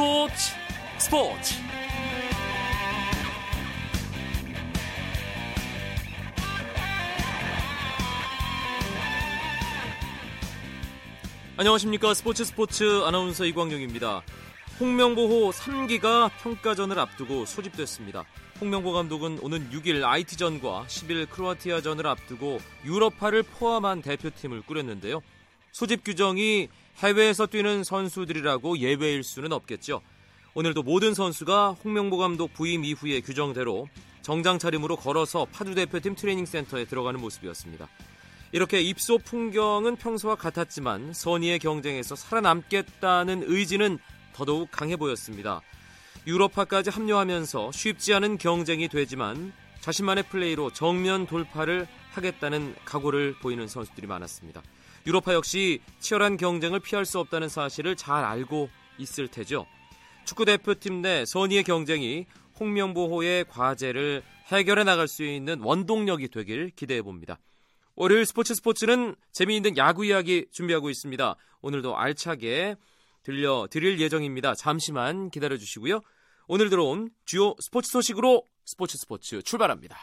스포츠 0.00 0.54
스포츠 0.96 1.54
안녕하십니까 11.58 12.14
스포츠 12.14 12.46
스포츠 12.46 13.02
아나운서 13.02 13.44
이광용입니다. 13.44 14.22
홍명보호 14.80 15.50
3기가 15.50 16.30
평가전을 16.42 16.98
앞두고 16.98 17.44
소집됐습니다. 17.44 18.24
홍명보 18.58 18.92
감독은 18.92 19.40
오는 19.42 19.68
6일 19.68 20.02
IT전과 20.02 20.86
10일 20.88 21.28
크로아티아전을 21.28 22.06
앞두고 22.06 22.58
유럽파를 22.86 23.42
포함한 23.42 24.00
대표팀을 24.00 24.62
꾸렸는데요. 24.62 25.20
소집 25.72 26.04
규정이 26.04 26.70
해외에서 27.00 27.46
뛰는 27.46 27.82
선수들이라고 27.82 28.78
예외일 28.78 29.22
수는 29.22 29.52
없겠죠. 29.52 30.02
오늘도 30.52 30.82
모든 30.82 31.14
선수가 31.14 31.76
홍명보 31.82 32.18
감독 32.18 32.52
부임 32.52 32.84
이후의 32.84 33.22
규정대로 33.22 33.88
정장 34.20 34.58
차림으로 34.58 34.96
걸어서 34.96 35.46
파주 35.46 35.74
대표팀 35.74 36.14
트레이닝 36.14 36.44
센터에 36.44 36.84
들어가는 36.84 37.18
모습이었습니다. 37.18 37.88
이렇게 38.52 38.82
입소 38.82 39.18
풍경은 39.18 39.96
평소와 39.96 40.34
같았지만 40.34 41.14
선의의 41.14 41.58
경쟁에서 41.58 42.16
살아남겠다는 42.16 43.44
의지는 43.46 43.98
더더욱 44.34 44.70
강해 44.70 44.96
보였습니다. 44.96 45.62
유럽파까지 46.26 46.90
합류하면서 46.90 47.72
쉽지 47.72 48.12
않은 48.12 48.36
경쟁이 48.36 48.88
되지만 48.88 49.54
자신만의 49.80 50.24
플레이로 50.24 50.74
정면 50.74 51.26
돌파를 51.26 51.86
하겠다는 52.10 52.74
각오를 52.84 53.36
보이는 53.40 53.66
선수들이 53.66 54.06
많았습니다. 54.06 54.62
유럽파 55.06 55.34
역시 55.34 55.80
치열한 55.98 56.36
경쟁을 56.36 56.80
피할 56.80 57.04
수 57.04 57.18
없다는 57.18 57.48
사실을 57.48 57.96
잘 57.96 58.24
알고 58.24 58.68
있을 58.98 59.28
테죠. 59.28 59.66
축구 60.24 60.44
대표팀 60.44 61.02
내 61.02 61.24
선의의 61.24 61.64
경쟁이 61.64 62.26
홍명보호의 62.58 63.46
과제를 63.48 64.22
해결해 64.46 64.84
나갈 64.84 65.08
수 65.08 65.24
있는 65.24 65.60
원동력이 65.60 66.28
되길 66.28 66.70
기대해 66.76 67.02
봅니다. 67.02 67.38
월요일 67.96 68.26
스포츠 68.26 68.54
스포츠는 68.54 69.14
재미있는 69.32 69.76
야구 69.76 70.04
이야기 70.04 70.46
준비하고 70.52 70.90
있습니다. 70.90 71.36
오늘도 71.62 71.96
알차게 71.96 72.76
들려드릴 73.22 74.00
예정입니다. 74.00 74.54
잠시만 74.54 75.30
기다려 75.30 75.56
주시고요. 75.56 76.00
오늘 76.46 76.70
들어온 76.70 77.10
주요 77.24 77.54
스포츠 77.60 77.90
소식으로 77.90 78.44
스포츠 78.64 78.98
스포츠 78.98 79.42
출발합니다. 79.42 79.96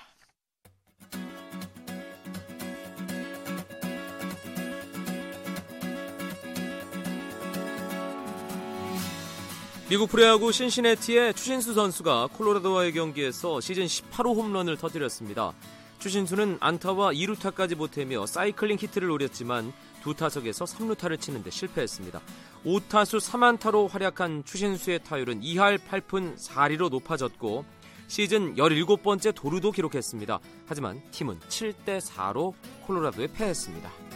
미국 9.89 10.09
프로야구 10.09 10.51
신시내티의 10.51 11.33
추신수 11.33 11.73
선수가 11.73 12.27
콜로라도와의 12.33 12.91
경기에서 12.91 13.61
시즌 13.61 13.85
18호 13.85 14.35
홈런을 14.35 14.75
터뜨렸습니다. 14.75 15.53
추신수는 15.99 16.57
안타와 16.59 17.13
2루타까지 17.13 17.77
보태며 17.77 18.25
사이클링 18.25 18.79
히트를 18.81 19.07
노렸지만 19.07 19.71
두 20.03 20.13
타석에서 20.13 20.65
3루타를 20.65 21.21
치는데 21.21 21.51
실패했습니다. 21.51 22.19
5타수 22.65 23.21
3안타로 23.21 23.89
활약한 23.89 24.43
추신수의 24.43 25.05
타율은 25.05 25.39
2할 25.39 25.77
8푼 25.77 26.37
4리로 26.37 26.89
높아졌고 26.89 27.63
시즌 28.07 28.55
17번째 28.55 29.33
도루도 29.33 29.71
기록했습니다. 29.71 30.39
하지만 30.67 31.01
팀은 31.11 31.39
7대 31.47 32.01
4로 32.01 32.53
콜로라도에 32.85 33.27
패했습니다. 33.27 34.06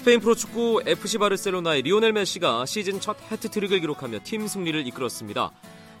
스페인 0.00 0.18
프로축구 0.20 0.84
FC 0.86 1.18
바르셀로나의 1.18 1.82
리오넬 1.82 2.14
메시가 2.14 2.64
시즌 2.64 3.00
첫 3.00 3.18
해트트릭을 3.30 3.80
기록하며 3.80 4.20
팀 4.24 4.48
승리를 4.48 4.86
이끌었습니다. 4.86 5.50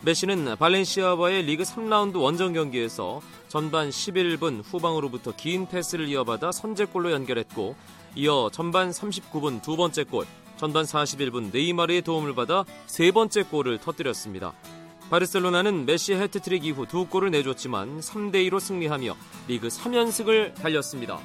메시는 0.00 0.56
발렌시아와의 0.56 1.42
리그 1.42 1.64
3라운드 1.64 2.18
원정 2.18 2.54
경기에서 2.54 3.20
전반 3.48 3.90
11분 3.90 4.62
후방으로부터 4.64 5.34
긴 5.36 5.68
패스를 5.68 6.08
이어받아 6.08 6.50
선제골로 6.50 7.12
연결했고 7.12 7.76
이어 8.14 8.48
전반 8.50 8.88
39분 8.88 9.60
두 9.60 9.76
번째 9.76 10.04
골, 10.04 10.24
전반 10.56 10.86
41분 10.86 11.52
네이마르의 11.52 12.00
도움을 12.00 12.34
받아 12.34 12.64
세 12.86 13.10
번째 13.10 13.42
골을 13.42 13.80
터뜨렸습니다. 13.80 14.54
바르셀로나는 15.10 15.84
메시 15.84 16.14
해트트릭 16.14 16.64
이후 16.64 16.86
두 16.86 17.04
골을 17.04 17.30
내줬지만 17.32 18.00
3대2로 18.00 18.60
승리하며 18.60 19.14
리그 19.48 19.68
3연승을 19.68 20.54
달렸습니다. 20.54 21.20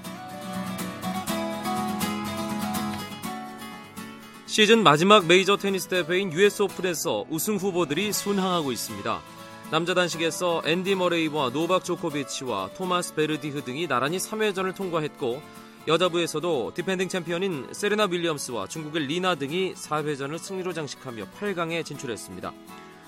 시즌 4.56 4.84
마지막 4.84 5.26
메이저 5.26 5.58
테니스 5.58 5.90
대회인 5.90 6.32
US 6.32 6.62
오픈에서 6.62 7.26
우승 7.30 7.58
후보들이 7.58 8.14
순항하고 8.14 8.72
있습니다. 8.72 9.22
남자 9.70 9.94
단식에서 9.94 10.62
앤디 10.64 10.96
머레이와 10.96 11.50
노박 11.50 11.84
조코비치와 11.84 12.70
토마스 12.78 13.16
베르디흐 13.16 13.66
등이 13.66 13.90
나란히 13.90 14.16
3회전을 14.16 14.74
통과했고 14.74 15.42
여자부에서도 15.90 16.72
디펜딩 16.74 17.10
챔피언인 17.10 17.68
세레나 17.74 18.06
윌리엄스와 18.06 18.68
중국의 18.68 19.08
리나 19.08 19.36
등이 19.36 19.74
4회전을 19.74 20.38
승리로 20.38 20.72
장식하며 20.72 21.26
8강에 21.38 21.84
진출했습니다. 21.84 22.54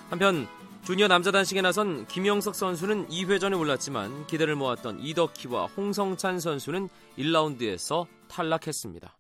한편 0.10 0.50
주니어 0.84 1.08
남자 1.08 1.32
단식에 1.32 1.62
나선 1.62 2.06
김영석 2.08 2.56
선수는 2.56 3.08
2회전에 3.08 3.58
올랐지만 3.58 4.28
기대를 4.28 4.58
모았던 4.58 5.00
이덕희와 5.00 5.68
홍성찬 5.68 6.42
선수는 6.42 6.90
1라운드에서 7.18 8.06
탈락했습니다. 8.28 9.17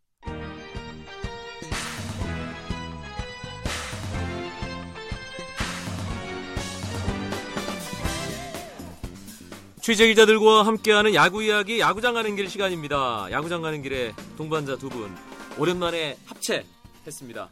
취재 9.87 10.05
기자들과 10.09 10.65
함께하는 10.65 11.13
야구 11.15 11.41
이야기 11.41 11.79
야구장 11.79 12.13
가는 12.13 12.35
길 12.35 12.49
시간입니다. 12.49 13.29
야구장 13.31 13.61
가는 13.61 13.81
길에 13.81 14.13
동반자 14.35 14.75
두 14.75 14.89
분 14.89 15.15
오랜만에 15.57 16.17
합체했습니다. 16.25 17.49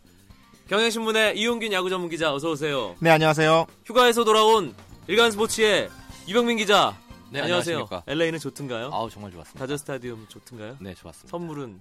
경향신문의 0.67 1.37
이용균 1.39 1.71
야구 1.71 1.89
전문 1.89 2.09
기자 2.09 2.33
어서 2.33 2.51
오세요. 2.51 2.93
네 2.99 3.09
안녕하세요. 3.09 3.67
휴가에서 3.85 4.25
돌아온 4.25 4.75
일간 5.07 5.31
스포츠의 5.31 5.89
유병민 6.27 6.57
기자. 6.57 6.97
네 7.29 7.39
안녕하세요. 7.39 7.77
안녕하십니까. 7.77 8.03
LA는 8.11 8.39
좋든가요? 8.39 8.89
아우 8.91 9.09
정말 9.09 9.31
좋았습니다. 9.31 9.57
다저 9.57 9.77
스타디움 9.77 10.25
좋든가요? 10.27 10.75
네 10.81 10.93
좋았습니다. 10.93 11.31
선물은 11.31 11.79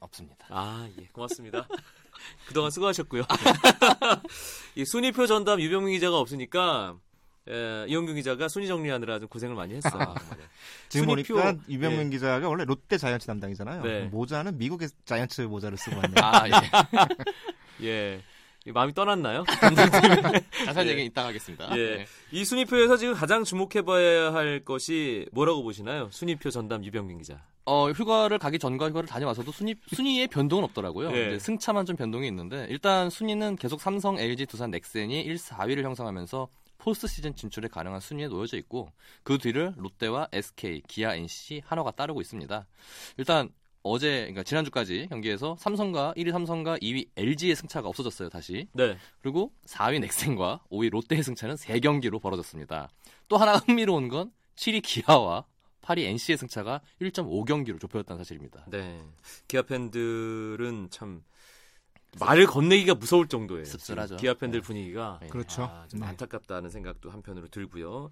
없습니다. 0.00 0.36
아 0.50 0.86
예 1.00 1.06
고맙습니다. 1.12 1.66
그동안 2.46 2.70
수고하셨고요. 2.70 3.22
이 4.76 4.84
순위표 4.84 5.26
전담 5.26 5.62
유병민 5.62 5.94
기자가 5.94 6.18
없으니까 6.18 6.94
예, 7.50 7.84
이용균 7.88 8.14
기자가 8.14 8.48
순위 8.48 8.66
정리하느라 8.66 9.18
좀 9.18 9.28
고생을 9.28 9.54
많이 9.54 9.74
했어요. 9.74 10.14
네. 10.30 10.44
지금 10.88 11.10
순위표, 11.10 11.34
보니까 11.34 11.62
이병민 11.68 12.06
예. 12.06 12.10
기자가 12.10 12.48
원래 12.48 12.64
롯데 12.64 12.96
자이언츠 12.96 13.26
담당이잖아요. 13.26 13.82
네. 13.82 14.00
모자는 14.06 14.56
미국의 14.56 14.88
자이언츠 15.04 15.42
모자를 15.42 15.76
쓰고 15.76 15.96
왔네요. 15.96 16.14
아 16.22 16.48
예. 16.48 17.84
예. 17.86 18.22
이 18.66 18.72
마음이 18.72 18.94
떠났나요? 18.94 19.44
자세한 20.64 20.86
예. 20.86 20.90
얘기는 20.90 21.04
이따 21.04 21.26
하겠습니다. 21.26 21.76
예. 21.76 21.96
네. 21.96 22.06
이 22.32 22.46
순위표에서 22.46 22.96
지금 22.96 23.12
가장 23.12 23.44
주목해봐야 23.44 24.32
할 24.32 24.60
것이 24.64 25.26
뭐라고 25.32 25.62
보시나요? 25.62 26.08
순위표 26.10 26.50
전담 26.50 26.82
유병민 26.82 27.18
기자. 27.18 27.42
어 27.66 27.90
휴가를 27.90 28.38
가기 28.38 28.58
전과 28.58 28.88
휴가를 28.88 29.06
다녀와서도 29.06 29.52
순위 29.52 29.74
순위에 29.94 30.28
변동은 30.28 30.64
없더라고요. 30.64 31.14
예. 31.14 31.28
이제 31.28 31.38
승차만 31.38 31.84
좀 31.84 31.96
변동이 31.96 32.26
있는데 32.28 32.66
일단 32.70 33.10
순위는 33.10 33.56
계속 33.56 33.82
삼성, 33.82 34.18
LG, 34.18 34.46
두산, 34.46 34.70
넥센이 34.70 35.20
1, 35.20 35.36
4위를 35.36 35.82
형성하면서 35.82 36.48
포스트 36.84 37.06
시즌 37.06 37.34
진출에 37.34 37.68
가능한 37.68 37.98
순위에 37.98 38.28
놓여져 38.28 38.58
있고 38.58 38.92
그 39.22 39.38
뒤를 39.38 39.72
롯데와 39.78 40.28
SK, 40.32 40.82
기아, 40.86 41.14
NC, 41.14 41.62
한화가 41.64 41.92
따르고 41.92 42.20
있습니다. 42.20 42.66
일단 43.16 43.48
어제 43.82 44.18
그러니까 44.18 44.42
지난주까지 44.42 45.06
경기에서 45.08 45.56
삼성과 45.58 46.12
1위 46.14 46.30
삼성과 46.30 46.76
2위 46.76 47.08
LG의 47.16 47.56
승차가 47.56 47.88
없어졌어요 47.88 48.28
다시. 48.28 48.68
네. 48.74 48.98
그리고 49.22 49.50
4위 49.64 49.98
넥센과 50.00 50.60
5위 50.70 50.90
롯데의 50.90 51.22
승차는 51.22 51.54
3경기로 51.54 52.20
벌어졌습니다. 52.20 52.90
또 53.28 53.38
하나 53.38 53.56
흥미로운 53.56 54.08
건 54.08 54.30
7위 54.56 54.82
기아와 54.82 55.46
8위 55.80 56.04
NC의 56.04 56.36
승차가 56.36 56.82
1.5경기로 57.00 57.80
좁혀졌다는 57.80 58.18
사실입니다. 58.18 58.66
네. 58.68 59.02
기아 59.48 59.62
팬들은 59.62 60.88
참 60.90 61.24
말을 62.20 62.46
건네기가 62.46 62.94
무서울 62.94 63.26
정도예요. 63.28 63.64
씁쓸하죠. 63.64 64.16
기아 64.16 64.34
팬들 64.34 64.60
네. 64.60 64.66
분위기가 64.66 65.18
네. 65.22 65.28
그렇죠. 65.28 65.62
아, 65.64 65.86
좀 65.88 66.00
네. 66.00 66.06
안타깝다는 66.06 66.70
생각도 66.70 67.10
한편으로 67.10 67.48
들고요. 67.48 68.10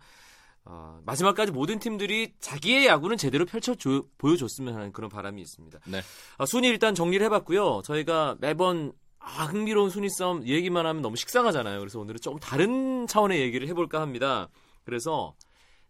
어, 0.65 1.01
마지막까지 1.05 1.51
모든 1.53 1.79
팀들이 1.81 2.35
자기의 2.39 2.87
야구는 2.87 3.17
제대로 3.17 3.45
펼쳐 3.45 3.75
줘- 3.75 4.05
보여줬으면 4.19 4.75
하는 4.75 4.93
그런 4.93 5.11
바람이 5.11 5.41
있습니다. 5.43 5.81
네. 5.87 6.01
아, 6.39 6.47
순위 6.47 6.69
일단 6.69 6.95
정리를 6.95 7.25
해봤고요. 7.27 7.83
저희가 7.85 8.37
매번 8.41 8.93
아, 9.19 9.45
흥미로운 9.45 9.91
순위 9.91 10.09
싸움 10.11 10.47
얘기만 10.47 10.85
하면 10.87 11.01
너무 11.03 11.17
식상하잖아요. 11.17 11.79
그래서 11.79 11.99
오늘은 12.01 12.21
조금 12.21 12.39
다른 12.41 13.07
차원의 13.07 13.41
얘기를 13.41 13.69
해볼까 13.69 14.01
합니다. 14.01 14.49
그래서 14.85 15.35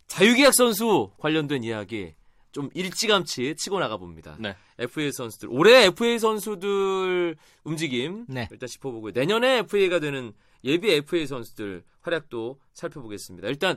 자유계약 0.07 0.53
선수 0.55 1.11
관련된 1.19 1.65
이야기 1.65 2.15
좀 2.53 2.69
일찌감치 2.75 3.57
치고 3.57 3.81
나가 3.81 3.97
봅니다. 3.97 4.37
네. 4.39 4.55
FA 4.79 5.11
선수들 5.11 5.49
올해 5.51 5.87
FA 5.87 6.19
선수들 6.19 7.37
움직임 7.65 8.27
네. 8.29 8.49
일단 8.51 8.69
짚어보고요. 8.69 9.13
내년에 9.15 9.59
FA가 9.59 9.99
되는 9.99 10.33
예비 10.65 10.93
FA 10.93 11.27
선수들 11.27 11.83
활약도 12.03 12.61
살펴보겠습니다. 12.73 13.49
일단 13.49 13.77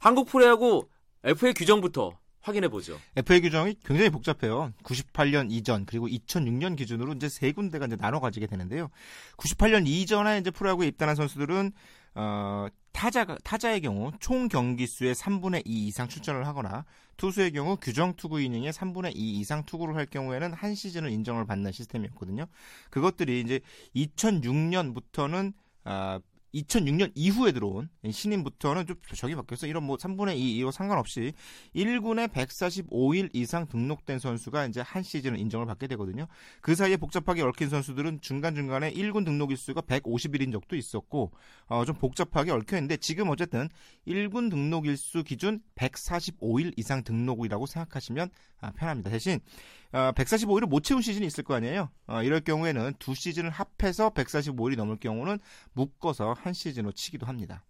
한국 0.00 0.28
프로야구 0.28 0.88
FA 1.24 1.52
규정부터 1.54 2.18
확인해 2.40 2.68
보죠. 2.68 2.98
FA 3.16 3.40
규정이 3.40 3.74
굉장히 3.84 4.08
복잡해요. 4.10 4.72
98년 4.84 5.50
이전 5.50 5.84
그리고 5.84 6.06
2006년 6.06 6.76
기준으로 6.76 7.14
이제 7.14 7.28
세 7.28 7.50
군데가 7.52 7.86
이제 7.86 7.96
나눠 7.96 8.20
가지게 8.20 8.46
되는데요. 8.46 8.88
98년 9.36 9.86
이전에 9.86 10.38
이제 10.38 10.50
프로야구에 10.52 10.86
입단한 10.86 11.16
선수들은 11.16 11.72
어, 12.14 12.68
타자가 12.96 13.36
타자의 13.44 13.82
경우 13.82 14.10
총 14.20 14.48
경기 14.48 14.86
수의 14.86 15.14
3분의 15.14 15.62
2 15.66 15.86
이상 15.86 16.08
출전을 16.08 16.46
하거나 16.46 16.86
투수의 17.18 17.52
경우 17.52 17.76
규정 17.76 18.14
투구 18.16 18.40
이닝의 18.40 18.72
3분의 18.72 19.12
2 19.14 19.38
이상 19.38 19.66
투구를 19.66 19.96
할 19.96 20.06
경우에는 20.06 20.54
한 20.54 20.74
시즌을 20.74 21.10
인정을 21.10 21.44
받는 21.44 21.72
시스템이었거든요. 21.72 22.46
그것들이 22.88 23.42
이제 23.42 23.60
2006년부터는 23.94 25.52
아 25.84 26.20
2006년 26.56 27.12
이후에 27.14 27.52
들어온 27.52 27.88
신인부터는 28.08 28.86
좀 28.86 28.96
저기 29.14 29.34
바뀌었어. 29.34 29.66
이런 29.66 29.84
뭐 29.84 29.96
3분의 29.96 30.36
2 30.36 30.56
이거 30.58 30.70
상관없이 30.70 31.32
1군에 31.74 32.28
145일 32.28 33.30
이상 33.32 33.66
등록된 33.66 34.18
선수가 34.18 34.66
이제 34.66 34.80
한 34.80 35.02
시즌을 35.02 35.38
인정을 35.38 35.66
받게 35.66 35.86
되거든요. 35.88 36.26
그 36.60 36.74
사이에 36.74 36.96
복잡하게 36.96 37.42
얽힌 37.42 37.68
선수들은 37.68 38.20
중간중간에 38.20 38.92
1군 38.92 39.24
등록 39.24 39.50
일수가 39.50 39.82
150일인 39.82 40.52
적도 40.52 40.76
있었고 40.76 41.32
어, 41.66 41.84
좀 41.84 41.96
복잡하게 41.96 42.52
얽혀 42.52 42.76
있는데 42.76 42.96
지금 42.96 43.28
어쨌든 43.28 43.68
1군 44.06 44.50
등록 44.50 44.86
일수 44.86 45.22
기준 45.22 45.60
145일 45.74 46.72
이상 46.76 47.04
등록이라고 47.04 47.66
생각하시면 47.66 48.30
아, 48.60 48.72
편합니다. 48.72 49.10
대신 49.10 49.40
어, 49.85 49.85
145일을 50.12 50.66
못 50.66 50.82
채운 50.82 51.00
시즌이 51.00 51.26
있을 51.26 51.44
거 51.44 51.54
아니에요. 51.54 51.90
어, 52.06 52.22
이럴 52.22 52.40
경우에는 52.40 52.94
두 52.98 53.14
시즌을 53.14 53.50
합해서 53.50 54.10
145일이 54.10 54.76
넘을 54.76 54.98
경우는 54.98 55.38
묶어서 55.72 56.34
한 56.34 56.52
시즌으로 56.52 56.92
치기도 56.92 57.26
합니다. 57.26 57.64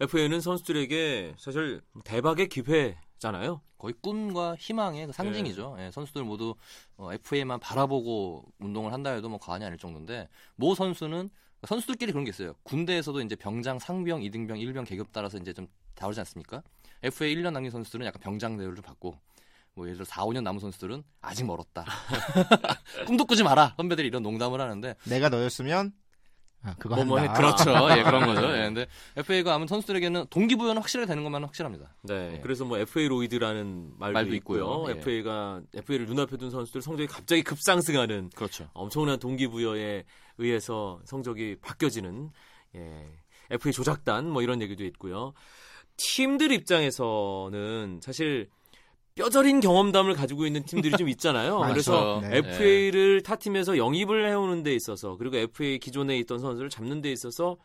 FA는 0.00 0.40
선수들에게 0.40 1.34
사실 1.38 1.80
대박의 2.04 2.48
기회잖아요. 2.48 3.60
거의 3.78 3.94
꿈과 4.00 4.56
희망의 4.56 5.06
그 5.06 5.12
상징이죠. 5.12 5.76
예, 5.78 5.90
선수들 5.90 6.24
모두 6.24 6.54
어, 6.96 7.12
FA만 7.12 7.60
바라보고 7.60 8.44
운동을 8.58 8.92
한다 8.92 9.10
해도 9.10 9.28
뭐 9.28 9.38
과언이 9.38 9.64
아닐 9.64 9.78
정도인데 9.78 10.28
모 10.54 10.74
선수는 10.74 11.30
선수들끼리 11.66 12.12
그런 12.12 12.24
게 12.24 12.30
있어요. 12.30 12.54
군대에서도 12.62 13.20
이제 13.22 13.36
병장, 13.36 13.78
상병, 13.78 14.22
이등병, 14.22 14.58
일병 14.58 14.84
계급 14.84 15.08
따라서 15.12 15.38
이제 15.38 15.52
좀 15.52 15.66
다르지 15.94 16.20
않습니까? 16.20 16.62
FA 17.02 17.34
1년 17.34 17.52
남긴 17.52 17.70
선수들은 17.70 18.06
약간 18.06 18.20
병장 18.20 18.56
대우를 18.56 18.76
좀 18.76 18.84
받고 18.84 19.18
뭐 19.76 19.86
예를 19.86 19.98
들어 19.98 20.04
4, 20.06 20.24
5년 20.24 20.42
남은 20.42 20.58
선수들은 20.58 21.04
아직 21.20 21.44
멀었다. 21.44 21.84
꿈도 23.06 23.26
꾸지 23.26 23.44
마라. 23.44 23.74
선배들이 23.76 24.08
이런 24.08 24.22
농담을 24.22 24.60
하는데 24.60 24.96
내가 25.04 25.28
너였으면 25.28 25.92
아, 26.62 26.74
그거 26.78 26.96
뭐뭐 26.96 27.20
한다. 27.20 27.34
그렇죠. 27.34 27.70
예, 27.96 28.02
그런 28.02 28.26
거죠. 28.26 28.50
예, 28.56 28.64
근데 28.64 28.86
FA가 29.16 29.54
아무 29.54 29.66
선수들에게는 29.66 30.26
동기부여는 30.30 30.80
확실하게 30.80 31.06
되는 31.06 31.22
것만은 31.22 31.46
확실합니다. 31.46 31.94
네. 32.02 32.36
예. 32.36 32.40
그래서 32.40 32.64
뭐 32.64 32.78
FA 32.78 33.06
로이드라는 33.06 33.92
말도, 33.98 34.14
말도 34.14 34.34
있고요. 34.36 34.60
있고요. 34.62 34.86
예. 34.88 34.98
FA가 34.98 35.60
FA를 35.74 36.06
눈앞에 36.06 36.38
둔 36.38 36.50
선수들 36.50 36.80
성적이 36.80 37.06
갑자기 37.06 37.42
급상승하는 37.42 38.30
그렇죠. 38.34 38.70
엄청난 38.72 39.18
동기부여에 39.18 40.04
의해서 40.38 41.00
성적이 41.04 41.56
바뀌어지는 41.60 42.30
예. 42.76 43.06
FA 43.50 43.72
조작단 43.72 44.28
뭐 44.28 44.42
이런 44.42 44.62
얘기도 44.62 44.84
있고요. 44.86 45.34
팀들 45.98 46.50
입장에서는 46.50 48.00
사실 48.02 48.48
뼈저린 49.16 49.60
경험담을 49.60 50.14
가지고 50.14 50.46
있는 50.46 50.62
팀들이 50.64 50.96
좀 50.96 51.08
있잖아요. 51.08 51.58
그래서 51.72 52.20
네. 52.22 52.38
FA를 52.38 53.22
타 53.22 53.36
팀에서 53.36 53.76
영입을 53.78 54.28
해오는 54.28 54.62
데 54.62 54.74
있어서 54.74 55.16
그리고 55.16 55.36
FA 55.36 55.78
기존에 55.78 56.16
있던 56.18 56.38
선수를 56.38 56.70
잡는 56.70 57.00
데 57.00 57.10
있어서 57.10 57.56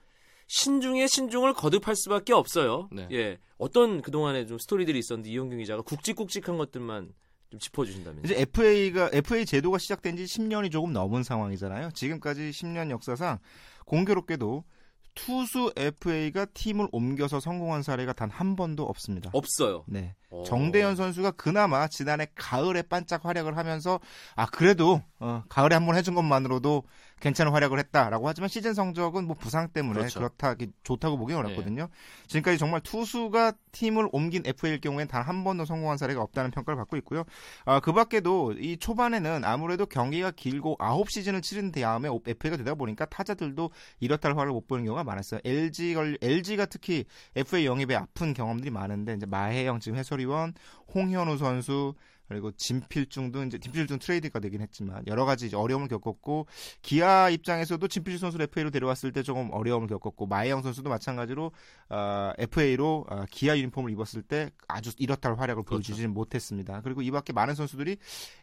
신중에 0.48 1.07
신중을 1.07 1.53
거듭할 1.53 1.95
수밖에 1.95 2.33
없어요. 2.33 2.89
네. 2.92 3.07
예, 3.12 3.38
어떤 3.57 4.01
그 4.01 4.12
동안에 4.12 4.45
좀 4.45 4.57
스토리들이 4.57 4.98
있었는데 5.00 5.30
이용균 5.30 5.59
기자가 5.59 5.81
굵직굵직한 5.81 6.57
것들만 6.57 7.13
좀 7.50 7.59
짚어주신다면. 7.59 8.24
이제 8.24 8.36
FA가 8.38 9.09
FA 9.13 9.45
제도가 9.45 9.77
시작된 9.77 10.15
지 10.18 10.24
10년이 10.24 10.71
조금 10.71 10.94
넘은 10.94 11.24
상황이잖아요. 11.24 11.92
지금까지 11.94 12.50
10년 12.51 12.92
역사상 12.92 13.39
공교롭게도 13.86 14.63
투수 15.13 15.71
FA가 15.75 16.45
팀을 16.45 16.87
옮겨서 16.91 17.39
성공한 17.39 17.83
사례가 17.83 18.13
단 18.13 18.29
한 18.31 18.55
번도 18.55 18.83
없습니다. 18.83 19.29
없어요. 19.33 19.83
네. 19.87 20.15
어. 20.29 20.43
정대현 20.43 20.95
선수가 20.95 21.31
그나마 21.31 21.87
지난해 21.87 22.27
가을에 22.35 22.81
반짝 22.81 23.25
활약을 23.25 23.57
하면서 23.57 23.99
아 24.35 24.45
그래도 24.45 25.01
어, 25.19 25.43
가을에 25.49 25.75
한 25.75 25.85
번 25.85 25.95
해준 25.95 26.15
것만으로도 26.15 26.83
괜찮은 27.21 27.51
활약을 27.53 27.79
했다라고 27.79 28.27
하지만 28.27 28.50
시즌 28.50 28.73
성적은 28.73 29.25
뭐 29.25 29.35
부상 29.35 29.69
때문에 29.69 30.00
그렇죠. 30.00 30.19
그렇다 30.19 30.56
좋다고 30.83 31.18
보기 31.18 31.33
어렵거든요. 31.33 31.88
지금까지 32.27 32.57
정말 32.57 32.81
투수가 32.81 33.53
팀을 33.71 34.09
옮긴 34.12 34.44
FA일 34.45 34.81
경우엔 34.81 35.07
단 35.07 35.21
한 35.21 35.44
번도 35.44 35.65
성공한 35.65 35.97
사례가 35.97 36.21
없다는 36.21 36.50
평가를 36.51 36.77
받고 36.77 36.97
있고요. 36.97 37.23
아, 37.65 37.79
그 37.79 37.94
밖에도 37.94 38.53
이 38.53 38.77
초반에는 38.77 39.45
아무래도 39.45 39.85
경기가 39.85 40.31
길고 40.31 40.77
9시즌을 40.79 41.44
치른 41.44 41.71
다음에 41.71 42.09
FA가 42.25 42.57
되다 42.57 42.73
보니까 42.73 43.06
타자들도 43.06 43.69
이렇다 44.00 44.29
할 44.29 44.38
화를 44.38 44.51
못 44.51 44.67
보는 44.67 44.83
경우가 44.85 45.03
많았어요. 45.03 45.41
LG 45.45 45.94
걸 45.94 46.17
LG가 46.21 46.65
특히 46.65 47.06
FA 47.35 47.65
영입에 47.65 47.95
아픈 47.95 48.33
경험들이 48.33 48.71
많은데 48.71 49.13
이제 49.13 49.27
마혜영 49.27 49.79
지금 49.79 49.97
해설위원, 49.97 50.53
홍현우 50.94 51.38
선수 51.38 51.94
그리고 52.31 52.49
진필중도 52.51 53.43
이제 53.43 53.57
진필중 53.57 53.99
트레이드가 53.99 54.39
되긴 54.39 54.61
했지만 54.61 55.03
여러 55.05 55.25
가지 55.25 55.53
어려움을 55.53 55.89
겪었고 55.89 56.47
기아 56.81 57.29
입장에서도 57.29 57.85
진필중 57.85 58.19
선수를 58.19 58.45
FA로 58.45 58.69
데려왔을 58.69 59.11
때 59.11 59.21
조금 59.21 59.49
어려움을 59.51 59.89
겪었고 59.89 60.27
마혜영 60.27 60.61
선수도 60.61 60.89
마찬가지로 60.89 61.51
어, 61.89 62.31
FA로 62.37 63.05
어, 63.09 63.25
기아 63.29 63.57
유니폼을 63.57 63.91
입었을 63.91 64.21
때 64.21 64.49
아주 64.69 64.91
이렇다 64.97 65.29
할 65.29 65.39
활약을 65.39 65.63
그렇죠. 65.63 65.81
보여주지는 65.81 66.13
못했습니다. 66.13 66.79
그리고 66.85 67.01
이밖에 67.01 67.33
많은 67.33 67.53
선수들이 67.53 67.97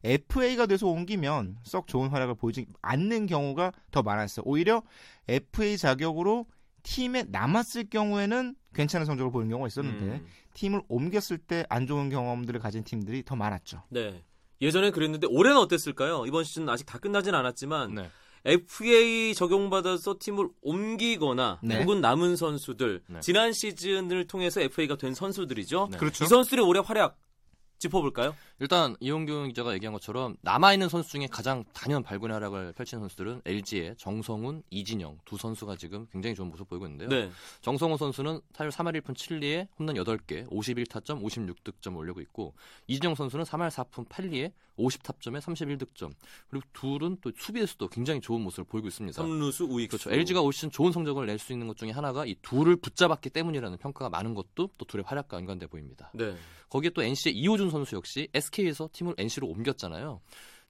FA가 0.05 0.67
돼서 0.67 0.87
옮기면 0.87 1.57
썩 1.63 1.87
좋은 1.87 2.11
활약을 2.11 2.35
보이지 2.35 2.67
않는 2.83 3.27
경우가 3.27 3.73
더 3.91 4.03
많았어요. 4.03 4.45
오히려 4.47 4.83
FA 5.29 5.79
자격으로 5.79 6.45
팀에 6.89 7.25
남았을 7.29 7.91
경우에는 7.91 8.55
괜찮은 8.75 9.05
성적을 9.07 9.31
보이는 9.31 9.51
경우가 9.51 9.69
있었는데 9.69 10.05
음, 10.05 10.27
팀을 10.55 10.83
옮겼을 10.89 11.37
때 11.39 11.65
안 11.69 11.87
좋은 11.87 12.09
경험들을 12.09 12.59
가진 12.61 12.83
팀들이 12.83 13.23
더 13.25 13.37
많았죠. 13.37 13.83
네. 13.91 14.25
예전에 14.63 14.91
그랬는데 14.91 15.27
올해는 15.31 15.59
어땠을까요? 15.61 16.25
이번 16.27 16.45
시즌 16.45 16.69
아직 16.69 16.85
다 16.87 16.99
끝나진 16.99 17.35
않았지만 17.35 17.95
네. 17.95 18.11
FA 18.45 19.35
적용받아서 19.35 20.17
팀을 20.19 20.49
옮기거나 20.63 21.61
네. 21.63 21.81
혹은 21.83 22.01
남은 22.01 22.37
선수들 22.37 23.03
네. 23.09 23.21
지난 23.21 23.53
시즌을 23.53 24.27
통해서 24.27 24.61
FA가 24.63 24.97
된 24.97 25.13
선수들이죠. 25.15 25.89
네. 25.93 25.99
그렇죠. 25.99 26.25
이 26.25 26.27
선수들의 26.27 26.65
올해 26.65 26.81
활약 26.85 27.19
짚어볼까요? 27.79 28.35
일단 28.61 28.97
이용균 29.01 29.49
기자가 29.49 29.73
얘기한 29.75 29.93
것처럼 29.93 30.37
남아있는 30.43 30.89
선수 30.89 31.11
중에 31.11 31.29
가장 31.31 31.65
단연 31.73 32.03
발군의 32.03 32.35
활약을 32.35 32.73
펼친 32.73 32.99
선수들은 32.99 33.43
LG의 33.45 33.95
정성훈, 33.97 34.63
이진영 34.71 35.19
두 35.25 35.37
선수가 35.37 35.77
지금 35.77 36.07
굉장히 36.13 36.35
좋은 36.35 36.49
모습 36.51 36.69
보이고 36.69 36.87
있는데요. 36.87 37.09
네. 37.09 37.31
정성훈 37.61 37.97
선수는 37.97 38.41
타율 38.53 38.71
3할 38.71 39.01
1푼 39.01 39.15
7리에 39.15 39.69
홈런 39.79 39.97
8개, 39.97 40.49
51타점, 40.51 41.23
56득점 41.23 41.97
올리고 41.97 42.21
있고 42.21 42.55
이진영 42.89 43.15
선수는 43.15 43.45
3할 43.45 43.71
4푼 43.71 44.09
8리에 44.09 44.53
50타점에 44.79 45.41
31득점. 45.41 46.13
그리고 46.49 46.67
둘은 46.73 47.19
또 47.21 47.33
수비에서도 47.37 47.89
굉장히 47.89 48.21
좋은 48.21 48.41
모습을 48.43 48.65
보이고 48.65 48.87
있습니다. 48.87 49.21
삼루수 49.21 49.65
우익수. 49.65 49.99
그렇죠. 49.99 50.11
LG가 50.13 50.41
올 50.41 50.53
시즌 50.53 50.71
좋은 50.71 50.93
성적을 50.93 51.27
낼 51.27 51.39
수 51.39 51.53
있는 51.53 51.69
것 51.69 51.77
중에 51.77 51.91
하나가 51.91 52.27
이 52.27 52.35
둘을 52.43 52.77
붙잡았기 52.77 53.31
때문이라는 53.31 53.79
평가가 53.79 54.09
많은 54.09 54.35
것도 54.35 54.71
또 54.77 54.85
둘의 54.85 55.05
활약과 55.07 55.37
연관돼 55.37 55.69
보입니다. 55.69 56.11
네. 56.15 56.35
거기에 56.69 56.91
또 56.91 57.03
NC의 57.03 57.35
이호준 57.37 57.68
선수 57.71 57.97
역시 57.97 58.29
SK에서 58.35 58.89
팀을 58.93 59.15
NC로 59.19 59.47
옮겼잖아요. 59.49 60.21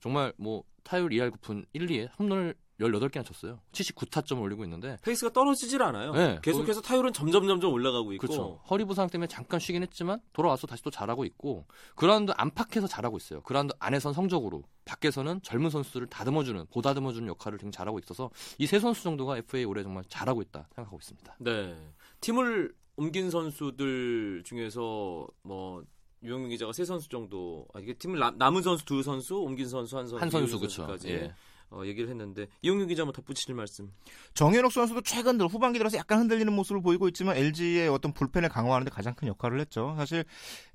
정말 0.00 0.33
뭐 0.37 0.62
타율 0.85 1.11
2할 1.11 1.31
9푼 1.33 1.67
1, 1.73 1.87
2에 1.87 2.09
홈런을 2.19 2.55
18개나 2.81 3.25
쳤어요. 3.25 3.61
79타점을 3.73 4.40
올리고 4.40 4.62
있는데 4.62 4.99
페이스가 5.02 5.33
떨어지질 5.33 5.83
않아요. 5.83 6.12
네, 6.12 6.38
계속해서 6.45 6.81
타율은 6.81 7.12
점점 7.12 7.49
점점 7.49 7.73
올라가고 7.73 8.12
있고. 8.12 8.25
그렇죠. 8.25 8.61
허리 8.71 8.85
부상 8.85 9.09
때문에 9.09 9.26
잠깐 9.26 9.59
쉬긴 9.59 9.83
했지만 9.83 10.21
돌아와서 10.33 10.69
다시 10.69 10.85
또 10.85 10.90
잘하고 10.90 11.25
있고 11.25 11.67
그라운드 11.97 12.31
안팎에서 12.37 12.87
잘하고 12.87 13.17
있어요. 13.17 13.40
그라운드 13.43 13.75
안에선 13.81 14.12
성적으로 14.12 14.62
밖에서는 14.85 15.43
젊은 15.43 15.71
선수들을 15.71 16.07
다듬어주는 16.07 16.67
보다듬어주는 16.71 17.26
역할을 17.26 17.59
굉장히 17.59 17.73
잘하고 17.73 17.99
있어서 17.99 18.31
이 18.59 18.67
세 18.67 18.78
선수 18.78 19.02
정도가 19.02 19.38
FA 19.38 19.64
올해 19.64 19.83
정말 19.83 20.05
잘하고 20.09 20.40
있다 20.43 20.69
생각하고 20.76 20.99
있습니다. 21.00 21.37
네. 21.40 21.76
팀을 22.21 22.73
옮긴 22.97 23.31
선수들 23.31 24.43
중에서 24.45 25.26
뭐 25.43 25.83
유영민 26.22 26.50
기자가 26.50 26.72
세 26.72 26.84
선수 26.84 27.08
정도 27.08 27.66
아 27.75 27.80
이게 27.80 27.94
팀을 27.94 28.18
남, 28.18 28.37
남은 28.38 28.62
선수 28.62 28.84
두 28.84 29.02
선수 29.02 29.37
옮긴 29.37 29.68
선수 29.68 29.96
한 29.98 30.06
선수 30.06 30.22
한 30.22 30.30
선수 30.30 30.58
그렇죠. 30.58 30.87
예. 31.08 31.32
어, 31.70 31.82
얘기를 31.84 32.08
했는데 32.08 32.46
이용균 32.62 32.87
기자 32.87 33.04
뭐 33.04 33.12
덧붙이실 33.12 33.54
말씀. 33.54 33.92
정현욱 34.34 34.72
선수도 34.72 35.02
최근 35.02 35.37
들어 35.37 35.48
후반기 35.48 35.78
들어서 35.78 35.98
약간 35.98 36.20
흔들리는 36.20 36.50
모습을 36.52 36.80
보이고 36.80 37.08
있지만 37.08 37.37
LG의 37.37 37.88
어떤 37.88 38.12
불펜을 38.12 38.48
강화하는데 38.48 38.90
가장 38.90 39.14
큰 39.14 39.28
역할을 39.28 39.60
했죠. 39.60 39.94
사실 39.96 40.25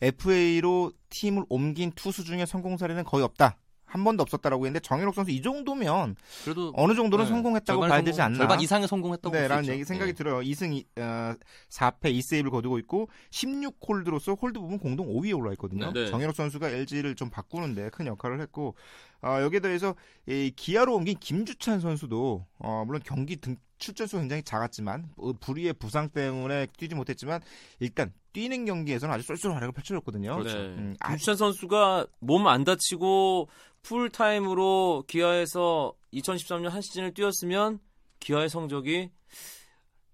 FA로 0.02 0.92
팀을 1.10 1.46
옮긴 1.50 1.92
투수 1.94 2.24
중에 2.24 2.46
성공 2.46 2.78
사례는 2.78 3.04
거의 3.06 3.24
없다. 3.24 3.58
한 3.94 4.04
번도 4.04 4.24
없었다라고 4.24 4.66
했는데 4.66 4.80
정현욱 4.80 5.14
선수 5.14 5.30
이 5.30 5.40
정도면 5.40 6.16
그래도 6.44 6.74
어느 6.76 6.96
정도는 6.96 7.26
네, 7.26 7.30
성공했다고 7.30 7.80
봐야 7.82 7.90
성공, 7.90 8.06
되지 8.06 8.22
않나. 8.24 8.38
절반 8.40 8.60
이상의 8.60 8.88
성공했다고 8.88 9.36
네, 9.36 9.48
라는. 9.48 9.68
얘기 9.70 9.86
생각이 9.86 10.10
예. 10.10 10.14
들어요. 10.14 10.40
2승 10.42 10.74
이- 10.74 10.86
어, 11.00 11.36
4패 11.70 12.06
2세이브를 12.18 12.50
거두고 12.50 12.80
있고 12.80 13.08
16홀드로서 13.30 14.36
홀드 14.42 14.60
부분 14.60 14.80
공동 14.80 15.08
5위에 15.14 15.38
올라 15.38 15.52
있거든요. 15.52 15.92
네. 15.94 16.08
정현욱 16.08 16.36
선수가 16.36 16.70
LG를 16.70 17.14
좀 17.16 17.30
바꾸는데 17.30 17.90
큰 17.90 18.08
역할을 18.08 18.42
했고 18.42 18.76
어, 19.22 19.38
여기에 19.42 19.60
더해서 19.60 19.96
이 20.28 20.52
기아로 20.56 20.96
옮긴 20.96 21.18
김주찬 21.20 21.80
선수도 21.80 22.46
어, 22.58 22.84
물론 22.88 23.00
경기 23.06 23.36
등 23.36 23.56
출전수 23.78 24.18
굉장히 24.18 24.42
작았지만 24.44 25.10
어, 25.18 25.34
불의의 25.34 25.74
부상 25.74 26.10
때문에 26.10 26.68
뛰지 26.78 26.96
못했지만 26.96 27.42
일단 27.80 28.12
뛰는 28.34 28.66
경기에서는 28.66 29.14
아주 29.14 29.24
쏠쏠한 29.28 29.56
활약을 29.58 29.74
펼쳐줬거든요. 29.74 30.42
네. 30.44 30.54
음, 30.56 30.96
아, 31.00 31.10
김주찬 31.10 31.36
선수가 31.36 32.08
몸 32.20 32.48
안 32.48 32.64
다치고 32.64 33.48
풀타임으로 33.84 35.04
기아에서 35.08 35.94
2013년 36.14 36.70
한 36.70 36.82
시즌을 36.82 37.14
뛰었으면 37.14 37.80
기아의 38.20 38.50
성적이 38.50 39.12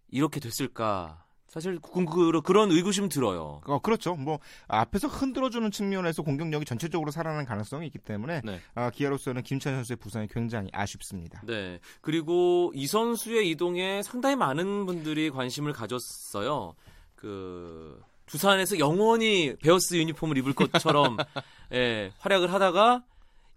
이렇게 0.09 0.39
됐을까? 0.39 1.25
사실 1.47 1.79
그, 1.79 2.05
그, 2.05 2.41
그런 2.41 2.71
의구심 2.71 3.09
들어요. 3.09 3.61
어, 3.65 3.79
그렇죠. 3.79 4.15
뭐 4.15 4.39
앞에서 4.67 5.07
흔들어주는 5.07 5.71
측면에서 5.71 6.21
공격력이 6.21 6.65
전체적으로 6.65 7.09
살아나는 7.09 7.45
가능성이 7.45 7.88
있기 7.88 7.97
때문에 7.99 8.41
네. 8.43 8.59
아, 8.75 8.91
기아로서는 8.91 9.41
김찬 9.41 9.73
선수의 9.75 9.97
부상이 9.97 10.27
굉장히 10.27 10.69
아쉽습니다. 10.71 11.41
네. 11.45 11.79
그리고 12.01 12.71
이 12.75 12.85
선수의 12.85 13.49
이동에 13.49 14.03
상당히 14.03 14.35
많은 14.35 14.85
분들이 14.85 15.31
관심을 15.31 15.73
가졌어요. 15.73 16.75
그 17.15 17.99
두산에서 18.27 18.77
영원히 18.77 19.55
베어스 19.55 19.95
유니폼을 19.95 20.38
입을 20.38 20.53
것처럼 20.53 21.17
예, 21.73 22.11
활약을 22.19 22.53
하다가 22.53 23.03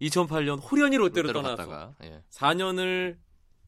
2008년 0.03 0.61
호련히 0.71 0.97
롯데로, 0.97 1.33
롯데로 1.33 1.57
떠나서 1.57 1.95
예. 2.05 2.23
4년을 2.31 3.17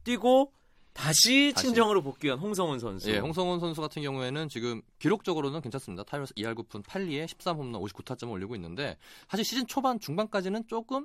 뛰고 0.05 0.53
다시 0.93 1.53
다시. 1.55 1.67
친정으로 1.67 2.03
복귀한 2.03 2.39
홍성훈 2.39 2.79
선수. 2.79 3.11
예, 3.11 3.19
홍성훈 3.19 3.59
선수 3.59 3.81
같은 3.81 4.03
경우에는 4.03 4.49
지금 4.49 4.81
기록적으로는 5.01 5.61
괜찮습니다. 5.61 6.05
타이러스 6.05 6.33
2할 6.35 6.55
9푼 6.55 6.85
8리에 6.85 7.27
13홈런 7.27 7.83
59타점을 7.83 8.31
올리고 8.31 8.55
있는데 8.55 8.97
사실 9.29 9.45
시즌 9.45 9.67
초반 9.67 9.99
중반까지는 9.99 10.69
조금 10.69 11.05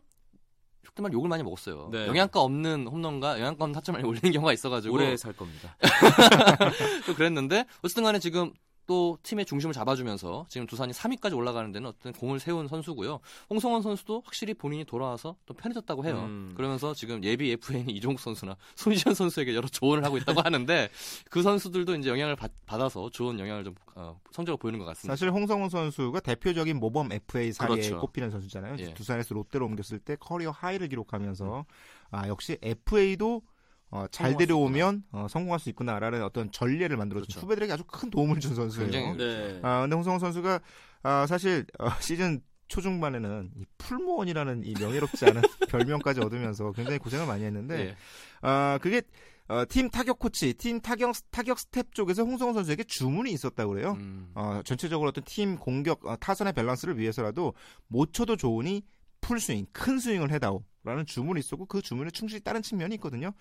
속된 0.85 1.03
말 1.03 1.13
욕을 1.13 1.27
많이 1.27 1.43
먹었어요. 1.43 1.89
네. 1.91 2.07
영양가 2.07 2.39
없는 2.41 2.87
홈런과 2.87 3.39
영양가 3.39 3.63
없는 3.63 3.73
타점을 3.73 3.99
올리는 4.05 4.31
경우가 4.31 4.53
있어가지고 4.53 4.93
오래 4.93 5.17
살 5.17 5.33
겁니다. 5.33 5.75
또 7.05 7.15
그랬는데 7.15 7.65
어쨌든 7.81 8.03
간에 8.03 8.19
지금 8.19 8.53
또 8.89 9.19
팀의 9.21 9.45
중심을 9.45 9.71
잡아주면서 9.71 10.47
지금 10.49 10.65
두산이 10.65 10.93
3위까지 10.93 11.37
올라가는 11.37 11.71
데는 11.71 11.89
어떤 11.89 12.11
공을 12.11 12.39
세운 12.39 12.67
선수고요. 12.67 13.19
홍성원 13.47 13.83
선수도 13.83 14.23
확실히 14.25 14.55
본인이 14.55 14.83
돌아와서 14.83 15.35
또 15.45 15.53
편해졌다고 15.53 16.05
해요. 16.05 16.23
음. 16.25 16.53
그러면서 16.57 16.95
지금 16.95 17.23
예비 17.23 17.51
FA는 17.51 17.91
이종국 17.91 18.19
선수나 18.19 18.57
손시현 18.73 19.13
선수에게 19.13 19.53
여러 19.53 19.67
조언을 19.67 20.03
하고 20.03 20.17
있다고 20.17 20.41
하는데 20.41 20.89
그 21.29 21.43
선수들도 21.43 21.97
이제 21.97 22.09
영향을 22.09 22.35
받, 22.35 22.49
아서 22.65 23.11
좋은 23.11 23.39
영향을 23.39 23.63
좀 23.63 23.75
어, 23.93 24.19
성적을 24.31 24.57
보이는 24.57 24.79
것 24.79 24.85
같습니다. 24.85 25.15
사실 25.15 25.29
홍성흔 25.29 25.69
선수가 25.69 26.21
대표적인 26.21 26.79
모범 26.79 27.11
FA 27.11 27.51
사례에 27.51 27.75
그렇죠. 27.75 27.99
꼽히는 27.99 28.31
선수잖아요. 28.31 28.75
예. 28.79 28.95
두산에서 28.95 29.35
롯데로 29.35 29.67
옮겼을 29.67 29.99
때 29.99 30.15
career 30.19 30.49
high를 30.49 30.87
기록하면서 30.87 31.63
아 32.09 32.27
역시 32.27 32.57
FA도 32.63 33.43
어, 33.91 34.05
잘 34.11 34.37
데려오면 34.37 35.03
어, 35.11 35.27
성공할 35.29 35.59
수 35.59 35.69
있구나라는 35.69 36.23
어떤 36.23 36.51
전례를 36.51 36.95
만들어준 36.97 37.27
그렇죠. 37.27 37.41
후배들에게 37.41 37.73
아주 37.73 37.83
큰 37.85 38.09
도움을 38.09 38.39
준 38.39 38.53
선수예요. 38.53 38.91
굉장히 38.91 39.17
네. 39.17 39.59
아 39.63 39.81
근데 39.81 39.95
홍성흔 39.95 40.19
선수가 40.19 40.59
아, 41.03 41.25
사실 41.27 41.65
어, 41.79 41.89
시즌 42.01 42.41
초중반에는 42.67 43.51
이 43.57 43.65
풀무원이라는 43.79 44.63
이 44.63 44.73
명예롭지 44.79 45.25
않은 45.25 45.41
별명까지 45.69 46.21
얻으면서 46.21 46.71
굉장히 46.73 46.99
고생을 46.99 47.25
많이 47.25 47.43
했는데 47.43 47.79
예. 47.79 47.95
아 48.41 48.77
그게 48.79 49.01
어, 49.47 49.63
팀 49.67 49.89
타격 49.89 50.19
코치, 50.19 50.53
팀 50.53 50.79
타격 50.79 51.15
타격 51.31 51.57
스태프 51.57 51.95
쪽에서 51.95 52.23
홍성흔 52.23 52.53
선수에게 52.53 52.83
주문이 52.83 53.31
있었다고 53.31 53.73
그래요. 53.73 53.97
음, 53.99 54.29
어, 54.35 54.61
전체적으로 54.63 55.09
어떤 55.09 55.23
팀 55.23 55.57
공격 55.57 56.05
어, 56.05 56.15
타선의 56.17 56.53
밸런스를 56.53 56.99
위해서라도 56.99 57.55
못 57.87 58.13
쳐도 58.13 58.35
좋으니 58.35 58.83
풀 59.21 59.39
스윙, 59.39 59.65
큰 59.73 59.97
스윙을 59.97 60.31
해다오 60.31 60.63
라는 60.83 61.05
주문이 61.05 61.39
있었고 61.39 61.65
그 61.65 61.81
주문에 61.81 62.09
충실히 62.11 62.41
따른 62.41 62.61
측면이 62.61 62.95
있거든요. 62.95 63.33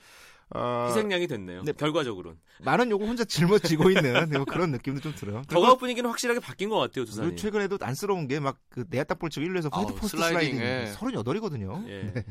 어, 0.54 0.86
희생양이 0.88 1.26
됐네요. 1.28 1.62
네. 1.62 1.72
결과적으로는. 1.72 2.38
많은 2.60 2.90
요거 2.90 3.04
혼자 3.04 3.24
짊어지고 3.24 3.90
있는 3.92 4.30
뭐 4.30 4.44
그런 4.44 4.72
느낌도 4.72 5.00
좀 5.00 5.14
들어요. 5.14 5.42
더그아웃 5.48 5.78
분위기는 5.78 6.08
확실하게 6.08 6.40
바뀐 6.40 6.68
것 6.68 6.78
같아요, 6.78 7.04
두산이. 7.04 7.28
그리고 7.28 7.40
최근에도 7.40 7.78
안쓰러운 7.80 8.26
게 8.26 8.40
막그 8.40 8.86
내야딱 8.88 9.18
치고 9.30 9.46
1루에서 9.46 9.72
화이트 9.72 9.92
아우, 9.92 9.96
퍼스트 9.96 10.16
슬라이딩, 10.16 10.56
슬라이딩, 10.56 10.60
예. 10.62 10.94
38이거든요. 10.96 11.88
예. 11.88 12.02
네. 12.14 12.24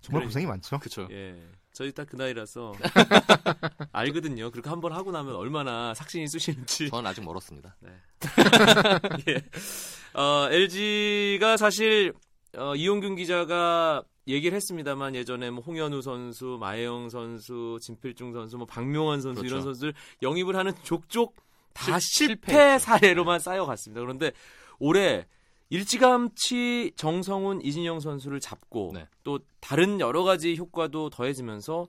정말 0.00 0.20
그래. 0.20 0.26
고생이 0.26 0.46
많죠. 0.46 0.78
그쵸. 0.78 1.08
예. 1.10 1.34
저희 1.72 1.92
딱 1.92 2.06
그 2.08 2.16
나이라서 2.16 2.72
알거든요. 3.92 4.50
그렇게 4.50 4.70
한 4.70 4.80
번 4.80 4.92
하고 4.92 5.10
나면 5.10 5.34
얼마나 5.34 5.92
삭신이 5.94 6.28
쑤시는지. 6.28 6.88
저는 6.90 7.10
아직 7.10 7.22
멀었습니다. 7.24 7.76
예. 9.28 9.42
어, 10.14 10.48
LG가 10.50 11.56
사실 11.56 12.14
어, 12.56 12.74
이용균 12.74 13.16
기자가 13.16 14.02
얘기를 14.28 14.56
했습니다만 14.56 15.14
예전에 15.14 15.50
뭐 15.50 15.62
홍현우 15.64 16.02
선수, 16.02 16.56
마혜영 16.60 17.10
선수, 17.10 17.78
진필중 17.80 18.32
선수, 18.32 18.56
뭐 18.56 18.66
박명환 18.66 19.20
선수 19.20 19.40
그렇죠. 19.40 19.54
이런 19.54 19.62
선수들 19.62 19.94
영입을 20.22 20.56
하는 20.56 20.72
족족 20.82 21.36
다 21.72 21.98
실- 22.00 22.28
실패. 22.28 22.78
사례로만 22.78 23.38
쌓여갔습니다. 23.38 24.00
그런데 24.00 24.32
올해 24.78 25.26
일찌감치 25.70 26.92
정성훈, 26.96 27.60
이진영 27.62 28.00
선수를 28.00 28.40
잡고 28.40 28.92
네. 28.94 29.06
또 29.24 29.38
다른 29.60 30.00
여러 30.00 30.22
가지 30.22 30.56
효과도 30.56 31.10
더해지면서 31.10 31.86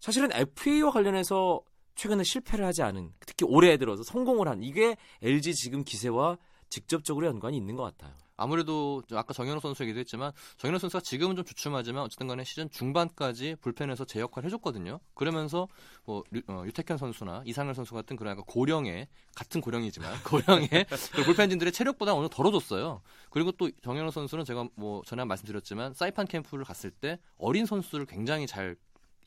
사실은 0.00 0.30
FA와 0.32 0.90
관련해서 0.92 1.60
최근에 1.94 2.22
실패를 2.22 2.64
하지 2.64 2.82
않은 2.82 3.12
특히 3.26 3.44
올해 3.48 3.76
들어서 3.76 4.02
성공을 4.02 4.46
한 4.46 4.62
이게 4.62 4.96
LG 5.22 5.54
지금 5.54 5.82
기세와 5.84 6.38
직접적으로 6.68 7.26
연관이 7.26 7.56
있는 7.56 7.74
것 7.76 7.82
같아요. 7.82 8.14
아무래도 8.38 9.02
저 9.08 9.18
아까 9.18 9.34
정현호 9.34 9.60
선수 9.60 9.82
얘기도 9.82 9.98
했지만 10.00 10.32
정현호 10.56 10.78
선수가 10.78 11.02
지금은 11.02 11.36
좀 11.36 11.44
주춤하지만 11.44 12.04
어쨌든 12.04 12.28
간에 12.28 12.44
시즌 12.44 12.70
중반까지 12.70 13.56
불펜에서 13.60 14.04
제 14.04 14.20
역할을 14.20 14.46
해줬거든요. 14.46 15.00
그러면서 15.14 15.68
뭐 16.04 16.22
류, 16.30 16.40
어, 16.46 16.62
유택현 16.64 16.96
선수나 16.96 17.42
이상열 17.44 17.74
선수 17.74 17.94
같은 17.94 18.16
그런 18.16 18.30
약간 18.30 18.44
고령의 18.46 19.08
같은 19.34 19.60
고령이지만 19.60 20.22
고령의 20.24 20.68
그 21.14 21.24
불펜진들의 21.24 21.72
체력보다 21.72 22.14
어느 22.14 22.28
덜어줬어요. 22.30 23.02
그리고 23.30 23.52
또 23.52 23.70
정현호 23.82 24.10
선수는 24.12 24.44
제가 24.44 24.68
뭐 24.76 25.02
전에 25.04 25.20
한 25.20 25.28
말씀드렸지만 25.28 25.92
사이판 25.94 26.26
캠프를 26.26 26.64
갔을 26.64 26.90
때 26.92 27.18
어린 27.36 27.66
선수를 27.66 28.06
굉장히 28.06 28.46
잘 28.46 28.76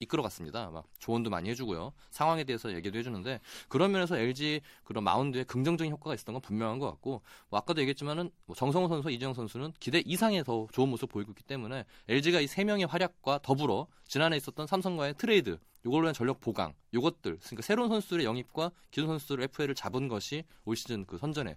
이끌어갔습니다. 0.02 0.70
막 0.70 0.86
조언도 1.00 1.30
많이 1.30 1.50
해주고요. 1.50 1.94
상황에 2.10 2.44
대해서 2.44 2.74
얘기도 2.74 3.00
해주는데 3.00 3.40
그런 3.70 3.92
면에서 3.92 4.18
LG 4.18 4.62
그런 4.84 5.04
마운드에 5.04 5.44
긍정적인 5.44 5.92
효과가 5.94 6.14
있었던 6.16 6.34
건 6.34 6.42
분명한 6.42 6.80
것 6.80 6.88
같고 6.88 7.22
뭐 7.50 7.60
아까도 7.60 7.82
얘기했지만은 7.82 8.30
뭐 8.46 8.56
정성훈 8.56 8.88
선수, 8.88 9.10
이진영 9.10 9.34
선수는 9.34 9.74
기대 9.80 10.02
이상의 10.06 10.44
더 10.44 10.68
좋은 10.72 10.90
모습 10.90 11.04
을 11.04 11.08
보이고 11.08 11.32
있기 11.32 11.44
때문에 11.44 11.86
LG가 12.08 12.40
이 12.42 12.48
세 12.52 12.66
명의 12.66 12.86
활약과 12.86 13.40
더불어 13.44 13.88
지난해 14.06 14.36
있었던 14.36 14.68
삼성과의 14.68 15.16
트레이드 15.18 15.58
이걸로 15.86 16.08
한 16.08 16.14
전력 16.14 16.42
보강 16.42 16.74
요것들 16.94 17.40
그러니까 17.40 17.62
새로운 17.62 17.90
선수들의 17.90 18.26
영입과 18.26 18.72
기존 18.92 19.08
선수들의 19.08 19.46
FA를 19.46 19.74
잡은 19.74 20.10
것이 20.10 20.44
올 20.66 20.76
시즌 20.76 21.06
그 21.06 21.18
선전의 21.18 21.56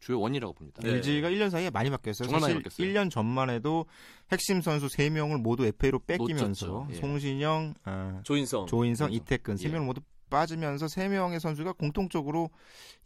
주 0.00 0.18
요인이라고 0.20 0.54
봅니다. 0.54 0.82
네. 0.82 0.90
LG가 0.94 1.28
1년 1.30 1.50
사이에 1.50 1.70
많이 1.70 1.90
바뀌었어요. 1.90 2.26
정말 2.26 2.40
많이 2.40 2.54
사실 2.54 2.62
바뀌었어요. 2.62 2.86
1년 2.86 3.10
전만 3.10 3.50
해도 3.50 3.86
핵심 4.32 4.60
선수 4.62 4.86
3명을 4.86 5.40
모두 5.40 5.64
FA로 5.66 5.98
뺏기면서 6.00 6.66
놓쳤죠. 6.66 6.86
예. 6.90 6.94
송신영, 6.94 7.74
아, 7.84 8.20
조인성. 8.24 8.66
조인성, 8.66 8.66
조인성. 8.66 9.12
이태근 9.12 9.56
세 9.56 9.68
예. 9.68 9.72
명 9.72 9.86
모두 9.86 10.00
빠지면서 10.30 10.88
세 10.88 11.08
명의 11.08 11.40
선수가 11.40 11.72
공통적으로 11.72 12.50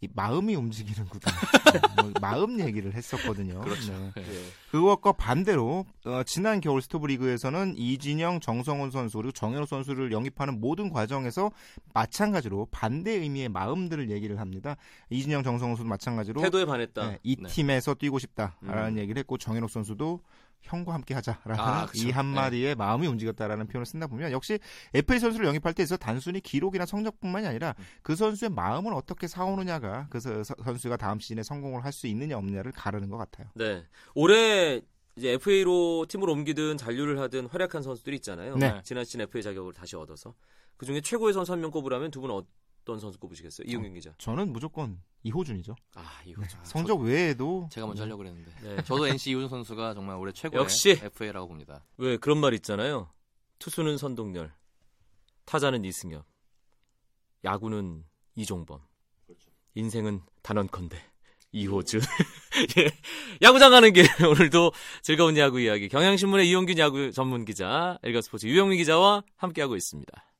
이 0.01 0.07
마음이 0.13 0.55
움직이는구나. 0.55 1.25
뭐 2.01 2.11
마음 2.21 2.59
얘기를 2.59 2.93
했었거든요. 2.93 3.59
그렇죠. 3.61 3.91
네. 3.91 4.11
예. 4.17 4.21
예. 4.21 4.43
그것과 4.71 5.13
반대로 5.13 5.85
어, 6.05 6.21
지난 6.25 6.61
겨울 6.61 6.81
스토브 6.81 7.07
리그에서는 7.07 7.75
이진영, 7.77 8.39
정성훈 8.39 8.91
선수 8.91 9.17
그리고 9.17 9.31
정현호 9.31 9.65
선수를 9.65 10.11
영입하는 10.11 10.59
모든 10.59 10.89
과정에서 10.89 11.51
마찬가지로 11.93 12.67
반대 12.71 13.11
의미의 13.11 13.49
마음들을 13.49 14.09
얘기를 14.11 14.39
합니다. 14.39 14.75
이진영, 15.09 15.43
정성훈 15.43 15.75
선수 15.75 15.89
마찬가지로 15.89 16.41
태도에 16.41 16.65
반했다. 16.65 17.09
네, 17.09 17.19
이 17.23 17.35
네. 17.39 17.49
팀에서 17.49 17.95
뛰고 17.95 18.19
싶다라는 18.19 18.93
음. 18.93 18.97
얘기를 18.99 19.19
했고 19.19 19.37
정현욱 19.37 19.69
선수도 19.69 20.21
형과 20.65 20.93
함께 20.93 21.13
하자라는 21.13 21.55
아. 21.59 21.87
이 21.95 22.09
한마디에 22.11 22.75
마음이 22.75 23.07
움직였다라는 23.07 23.67
표현을 23.67 23.85
쓴다 23.85 24.07
보면 24.07 24.31
역시 24.31 24.59
FA 24.93 25.19
선수를 25.19 25.45
영입할 25.47 25.73
때 25.73 25.83
있어 25.83 25.95
단순히 25.97 26.41
기록이나 26.41 26.85
성적뿐만이 26.85 27.47
아니라 27.47 27.73
음. 27.77 27.83
그 28.01 28.15
선수의 28.15 28.49
마음을 28.49 28.93
어떻게 28.93 29.27
사오느냐가 29.27 30.07
그 30.09 30.19
서- 30.19 30.43
선수가 30.43 30.97
다음 30.97 31.19
시즌에 31.19 31.43
성공을 31.43 31.83
할 31.83 31.91
수 31.95 32.07
있느냐 32.07 32.37
없느냐를 32.37 32.71
가르는 32.73 33.09
것 33.09 33.15
같아요. 33.17 33.47
네. 33.55 33.85
올해 34.15 34.81
이제 35.15 35.29
FA로 35.33 36.05
팀을 36.09 36.29
옮기든 36.29 36.75
잔류를 36.77 37.19
하든 37.19 37.45
활약한 37.47 37.81
선수들이 37.81 38.17
있잖아요. 38.17 38.57
네. 38.57 38.81
지난 38.83 39.05
시즌 39.05 39.21
FA 39.21 39.41
자격을 39.41 39.71
다시 39.71 39.95
얻어서 39.95 40.33
그 40.75 40.85
중에 40.85 40.99
최고의 40.99 41.33
선수 41.33 41.53
한 41.53 41.61
명 41.61 41.71
꼽으라면 41.71 42.11
두 42.11 42.19
분은 42.19 42.35
어떤 42.85 42.99
선수 42.99 43.17
꼽으시겠어요? 43.19 43.67
이용균 43.67 43.95
기자. 43.95 44.13
저는 44.19 44.53
무조건 44.53 45.01
이호준이죠. 45.23 45.75
아 45.95 46.21
이거 46.23 46.45
참. 46.47 46.63
성적 46.63 47.01
외에도 47.01 47.67
제가 47.71 47.87
먼저 47.87 48.03
하려고 48.03 48.19
그랬는데. 48.19 48.51
네. 48.61 48.75
저도 48.85 49.07
NC 49.07 49.31
이훈 49.31 49.49
선수가 49.49 49.95
정말 49.95 50.17
올해 50.17 50.31
최고의 50.31 50.61
역시. 50.61 50.91
FA라고 50.91 51.47
봅니다. 51.47 51.83
왜 51.97 52.17
그런 52.17 52.37
말 52.37 52.53
있잖아요. 52.53 53.09
투수는 53.57 53.97
선동열, 53.97 54.53
타자는 55.45 55.83
이승엽, 55.83 56.25
야구는 57.43 58.05
이종범, 58.35 58.79
인생은 59.73 60.21
단언컨대 60.43 61.01
이호준. 61.53 62.01
예. 62.77 62.91
야구장 63.41 63.71
가는 63.71 63.93
길 63.93 64.05
오늘도 64.29 64.73
즐거운 65.01 65.35
야구 65.37 65.59
이야기 65.59 65.89
경향신문의 65.89 66.47
이용균 66.49 66.77
야구 66.77 67.11
전문 67.11 67.45
기자, 67.45 67.97
엘가스포츠 68.03 68.45
유영민 68.45 68.77
기자와 68.77 69.23
함께하고 69.37 69.75
있습니다. 69.75 70.34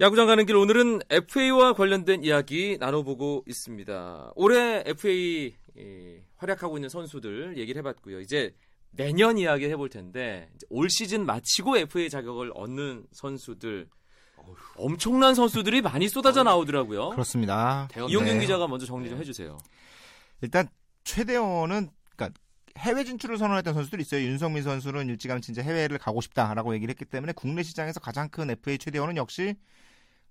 야구장 0.00 0.28
가는 0.28 0.46
길 0.46 0.54
오늘은 0.54 1.00
FA와 1.10 1.72
관련된 1.72 2.22
이야기 2.22 2.76
나눠보고 2.78 3.42
있습니다. 3.48 4.30
올해 4.36 4.84
FA 4.86 5.56
예, 5.76 6.24
활약하고 6.36 6.76
있는 6.76 6.88
선수들 6.88 7.58
얘기를 7.58 7.80
해봤고요. 7.80 8.20
이제 8.20 8.54
내년 8.92 9.38
이야기 9.38 9.64
해볼 9.64 9.88
텐데 9.88 10.48
올 10.70 10.88
시즌 10.88 11.26
마치고 11.26 11.78
FA 11.78 12.10
자격을 12.10 12.52
얻는 12.54 13.08
선수들 13.10 13.88
엄청난 14.76 15.34
선수들이 15.34 15.82
많이 15.82 16.08
쏟아져 16.08 16.44
나오더라고요. 16.44 17.10
그렇습니다. 17.10 17.88
이용균 17.96 18.34
네. 18.34 18.38
기자가 18.38 18.68
먼저 18.68 18.86
정리 18.86 19.10
좀 19.10 19.18
해주세요. 19.18 19.58
일단 20.42 20.68
최대원은 21.02 21.90
그러니까 22.14 22.40
해외 22.76 23.02
진출을 23.02 23.36
선언했던 23.36 23.74
선수들이 23.74 24.02
있어요. 24.02 24.22
윤성민 24.22 24.62
선수는 24.62 25.08
일찌감치 25.08 25.50
이제 25.50 25.60
해외를 25.60 25.98
가고 25.98 26.20
싶다라고 26.20 26.72
얘기를 26.76 26.92
했기 26.92 27.04
때문에 27.04 27.32
국내 27.32 27.64
시장에서 27.64 27.98
가장 27.98 28.28
큰 28.28 28.48
FA 28.50 28.78
최대원은 28.78 29.16
역시 29.16 29.56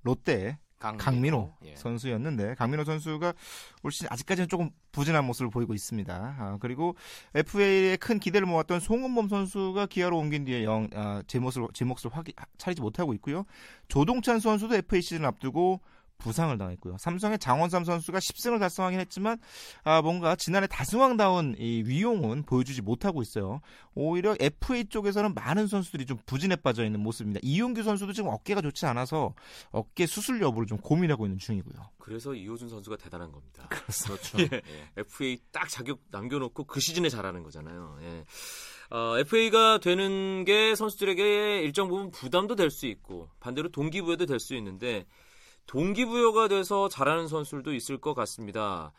롯데 0.03 0.57
강민호, 0.79 1.03
강민호 1.03 1.53
예. 1.65 1.75
선수였는데 1.75 2.55
강민호 2.55 2.83
선수가 2.83 3.33
올 3.83 3.91
시즌 3.91 4.07
아직까지는 4.11 4.47
조금 4.47 4.69
부진한 4.91 5.25
모습을 5.25 5.49
보이고 5.49 5.73
있습니다. 5.73 6.35
아, 6.39 6.57
그리고 6.61 6.95
FA에 7.33 7.97
큰 7.97 8.19
기대를 8.19 8.45
모았던 8.47 8.79
송은범 8.79 9.27
선수가 9.27 9.87
기아로 9.87 10.17
옮긴 10.17 10.45
뒤에 10.45 10.63
영, 10.63 10.87
아, 10.93 11.23
제 11.27 11.39
몫을 11.39 11.67
제 11.73 11.83
몫을 11.83 12.11
확 12.11 12.25
차리지 12.57 12.81
못하고 12.81 13.13
있고요. 13.15 13.45
조동찬 13.87 14.39
선수도 14.39 14.75
FA 14.75 15.01
시즌 15.01 15.25
앞두고 15.25 15.81
부상을 16.17 16.57
당했고요. 16.57 16.97
삼성의 16.99 17.39
장원삼 17.39 17.83
선수가 17.85 18.19
10승을 18.19 18.59
달성하긴 18.59 18.99
했지만 18.99 19.37
아, 19.83 20.01
뭔가 20.01 20.35
지난해 20.35 20.67
다승왕다운 20.67 21.55
이 21.59 21.83
위용은 21.85 22.43
보여주지 22.43 22.81
못하고 22.81 23.21
있어요. 23.21 23.61
오히려 23.93 24.35
FA 24.39 24.85
쪽에서는 24.85 25.33
많은 25.33 25.67
선수들이 25.67 26.05
좀 26.05 26.17
부진에 26.25 26.55
빠져 26.57 26.85
있는 26.85 26.99
모습입니다. 27.01 27.39
이용규 27.43 27.83
선수도 27.83 28.13
지금 28.13 28.29
어깨가 28.29 28.61
좋지 28.61 28.85
않아서 28.87 29.33
어깨 29.71 30.05
수술 30.05 30.41
여부를 30.41 30.67
좀 30.67 30.77
고민하고 30.79 31.25
있는 31.25 31.37
중이고요. 31.39 31.75
그래서 31.99 32.33
이호준 32.33 32.69
선수가 32.69 32.97
대단한 32.97 33.31
겁니다. 33.31 33.67
그렇죠. 33.69 34.39
예. 34.39 34.49
예. 34.51 34.61
FA 34.97 35.37
딱 35.51 35.67
자격 35.69 35.99
남겨놓고 36.11 36.63
그 36.65 36.79
시즌에 36.79 37.09
잘하는 37.09 37.43
거잖아요. 37.43 37.97
예. 38.01 38.25
어, 38.89 39.17
FA가 39.19 39.79
되는 39.79 40.45
게 40.45 40.73
선수들에게 40.75 41.61
일정 41.61 41.89
부분 41.89 42.09
부담도 42.11 42.55
될 42.55 42.69
수 42.71 42.85
있고 42.85 43.29
반대로 43.39 43.69
동기부여도 43.69 44.25
될 44.25 44.39
수 44.39 44.55
있는데 44.55 45.05
동기부여가 45.67 46.47
돼서 46.47 46.89
잘하는 46.89 47.27
선수들도 47.27 47.73
있을 47.73 47.97
것 47.97 48.13
같습니다. 48.13 48.91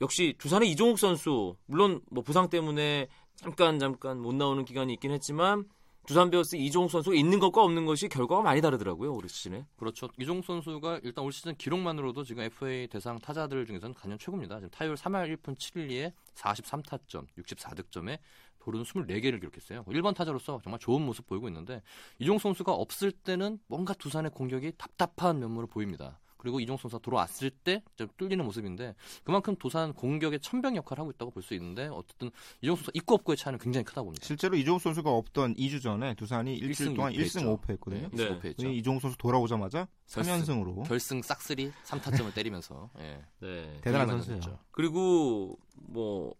역시 0.00 0.34
두산의 0.38 0.70
이종욱 0.70 0.98
선수 0.98 1.56
물론 1.66 2.00
뭐 2.10 2.22
부상 2.22 2.48
때문에 2.48 3.08
잠깐 3.36 3.78
잠깐 3.78 4.20
못 4.20 4.34
나오는 4.34 4.64
기간이 4.64 4.92
있긴 4.94 5.10
했지만 5.12 5.64
두산 6.06 6.30
베어스 6.30 6.56
이종욱 6.56 6.90
선수가 6.90 7.14
있는 7.14 7.38
것과 7.38 7.62
없는 7.62 7.86
것이 7.86 8.08
결과가 8.08 8.42
많이 8.42 8.60
다르더라고요 8.60 9.12
올 9.12 9.28
시즌에. 9.28 9.66
그렇죠. 9.76 10.08
이종 10.18 10.42
선수가 10.42 11.00
일단 11.04 11.24
올 11.24 11.32
시즌 11.32 11.54
기록만으로도 11.54 12.24
지금 12.24 12.42
FA 12.42 12.88
대상 12.88 13.18
타자들 13.18 13.66
중에서는 13.66 13.94
가장 13.94 14.18
최고입니다. 14.18 14.56
지금 14.56 14.70
타율 14.70 14.94
3할 14.94 15.36
1푼 15.36 15.56
7리에 15.56 16.12
43타점, 16.34 17.26
64득점에 17.38 18.18
도루는 18.60 18.84
24개를 18.84 19.40
기록했어요. 19.40 19.84
1번 19.84 20.14
타자로서 20.14 20.60
정말 20.62 20.78
좋은 20.78 21.02
모습 21.02 21.26
보이고 21.26 21.48
있는데 21.48 21.82
이종 22.18 22.38
선수가 22.38 22.72
없을 22.72 23.10
때는 23.12 23.58
뭔가 23.66 23.94
두산의 23.94 24.30
공격이 24.32 24.72
답답한 24.78 25.38
면모를 25.40 25.68
보입니다. 25.68 26.18
그리고 26.36 26.58
이종 26.58 26.78
선수가 26.78 27.02
돌아왔을 27.02 27.50
때 27.50 27.82
좀 27.96 28.08
뚫리는 28.16 28.42
모습인데 28.42 28.94
그만큼 29.24 29.54
두산 29.56 29.92
공격의 29.92 30.40
천병 30.40 30.74
역할을 30.74 31.02
하고 31.02 31.10
있다고 31.10 31.30
볼 31.32 31.42
수 31.42 31.52
있는데 31.52 31.88
어쨌든 31.88 32.30
이종 32.62 32.76
선수 32.76 32.90
있고 32.94 33.16
없고의 33.16 33.36
차이는 33.36 33.58
굉장히 33.58 33.84
크다고 33.84 34.06
봅니다. 34.06 34.24
실제로 34.26 34.56
이종욱 34.56 34.80
선수가 34.80 35.10
없던 35.10 35.56
2주 35.56 35.82
전에 35.82 36.14
두산이 36.14 36.54
일주일 36.54 36.68
일승 36.70 36.94
동안 36.94 37.12
1승 37.12 37.16
이패했죠. 37.16 37.40
5패 37.58 37.70
했거든요. 37.72 38.08
네, 38.12 38.24
네. 38.24 38.38
5패 38.38 38.44
했죠. 38.46 38.68
이종욱 38.68 39.02
선수 39.02 39.18
돌아오자마자 39.18 39.86
결승. 40.08 40.32
3연승으로 40.32 40.84
결승 40.88 41.20
싹쓸이 41.20 41.72
3타점을 41.84 42.32
때리면서 42.32 42.88
예. 43.00 43.22
네. 43.40 43.78
대단한 43.82 44.08
선수예요. 44.08 44.36
했죠. 44.36 44.58
그리고 44.70 45.58
뭐 45.76 46.34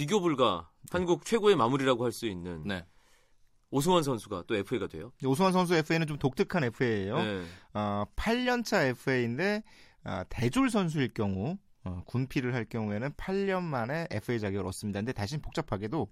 비교 0.00 0.18
불가 0.22 0.70
한국 0.90 1.26
최고의 1.26 1.56
마무리라고 1.56 2.06
할 2.06 2.12
수 2.12 2.24
있는 2.24 2.62
네. 2.66 2.86
오승환 3.70 4.02
선수가 4.02 4.44
또 4.46 4.56
FA가 4.56 4.86
돼요. 4.86 5.12
오승환 5.22 5.52
선수 5.52 5.74
FA는 5.74 6.06
좀 6.06 6.18
독특한 6.18 6.64
FA예요. 6.64 7.18
네. 7.18 7.44
어, 7.74 8.04
8년차 8.16 8.86
FA인데 8.88 9.62
아, 10.02 10.24
대졸 10.30 10.70
선수일 10.70 11.12
경우 11.12 11.58
어, 11.84 12.02
군필을 12.06 12.54
할 12.54 12.64
경우에는 12.66 13.12
8년 13.12 13.62
만에 13.62 14.06
FA 14.10 14.38
자격을 14.38 14.66
얻습니다. 14.66 15.00
근데 15.00 15.12
다시 15.12 15.38
복잡하게도 15.38 16.08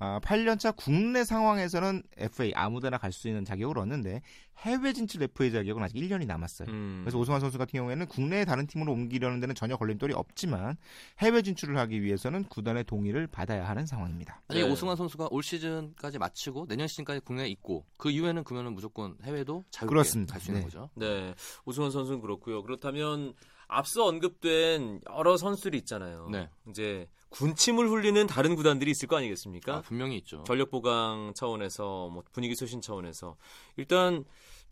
아, 0.00 0.18
8년차 0.24 0.74
국내 0.76 1.22
상황에서는 1.22 2.02
FA 2.16 2.52
아무데나 2.56 2.98
갈 2.98 3.12
수 3.12 3.28
있는 3.28 3.44
자격을 3.44 3.78
얻는데 3.78 4.22
해외 4.58 4.92
진출 4.92 5.22
FA 5.22 5.52
자격은 5.52 5.80
아직 5.84 5.94
1년이 5.96 6.26
남았어요. 6.26 6.68
음. 6.68 7.02
그래서 7.04 7.16
오승환 7.18 7.40
선수 7.40 7.58
같은 7.58 7.78
경우에는 7.78 8.06
국내의 8.06 8.44
다른 8.44 8.66
팀으로 8.66 8.92
옮기려는 8.92 9.38
데는 9.38 9.54
전혀 9.54 9.76
걸림돌이 9.76 10.14
없지만 10.14 10.76
해외 11.20 11.42
진출을 11.42 11.76
하기 11.78 12.02
위해서는 12.02 12.44
구단의 12.48 12.82
동의를 12.84 13.28
받아야 13.28 13.68
하는 13.68 13.86
상황입니다. 13.86 14.42
만약에 14.48 14.66
네. 14.66 14.72
오승환 14.72 14.96
선수가 14.96 15.28
올 15.30 15.44
시즌까지 15.44 16.18
마치고 16.18 16.66
내년 16.66 16.88
시즌까지 16.88 17.20
국내에 17.20 17.46
있고 17.50 17.86
그 17.96 18.10
이후에는 18.10 18.42
그러면 18.42 18.74
무조건 18.74 19.16
해외도 19.22 19.64
자유롭게. 19.70 19.94
갈 20.26 20.40
수 20.40 20.50
있는 20.50 20.60
네. 20.60 20.64
거죠. 20.64 20.90
네. 20.96 21.34
오승환 21.66 21.92
선수는 21.92 22.20
그렇고요. 22.20 22.64
그렇다면 22.64 23.34
앞서 23.68 24.06
언급된 24.06 25.00
여러 25.10 25.36
선수들이 25.36 25.78
있잖아요. 25.78 26.28
네. 26.30 26.48
이제 26.68 27.08
군침을 27.30 27.90
흘리는 27.90 28.26
다른 28.26 28.54
구단들이 28.54 28.90
있을 28.90 29.08
거 29.08 29.16
아니겠습니까? 29.16 29.76
아, 29.76 29.80
분명히 29.82 30.16
있죠. 30.18 30.44
전력 30.46 30.70
보강 30.70 31.32
차원에서 31.34 32.08
뭐 32.10 32.22
분위기 32.32 32.54
소신 32.54 32.80
차원에서 32.80 33.36
일단 33.76 34.24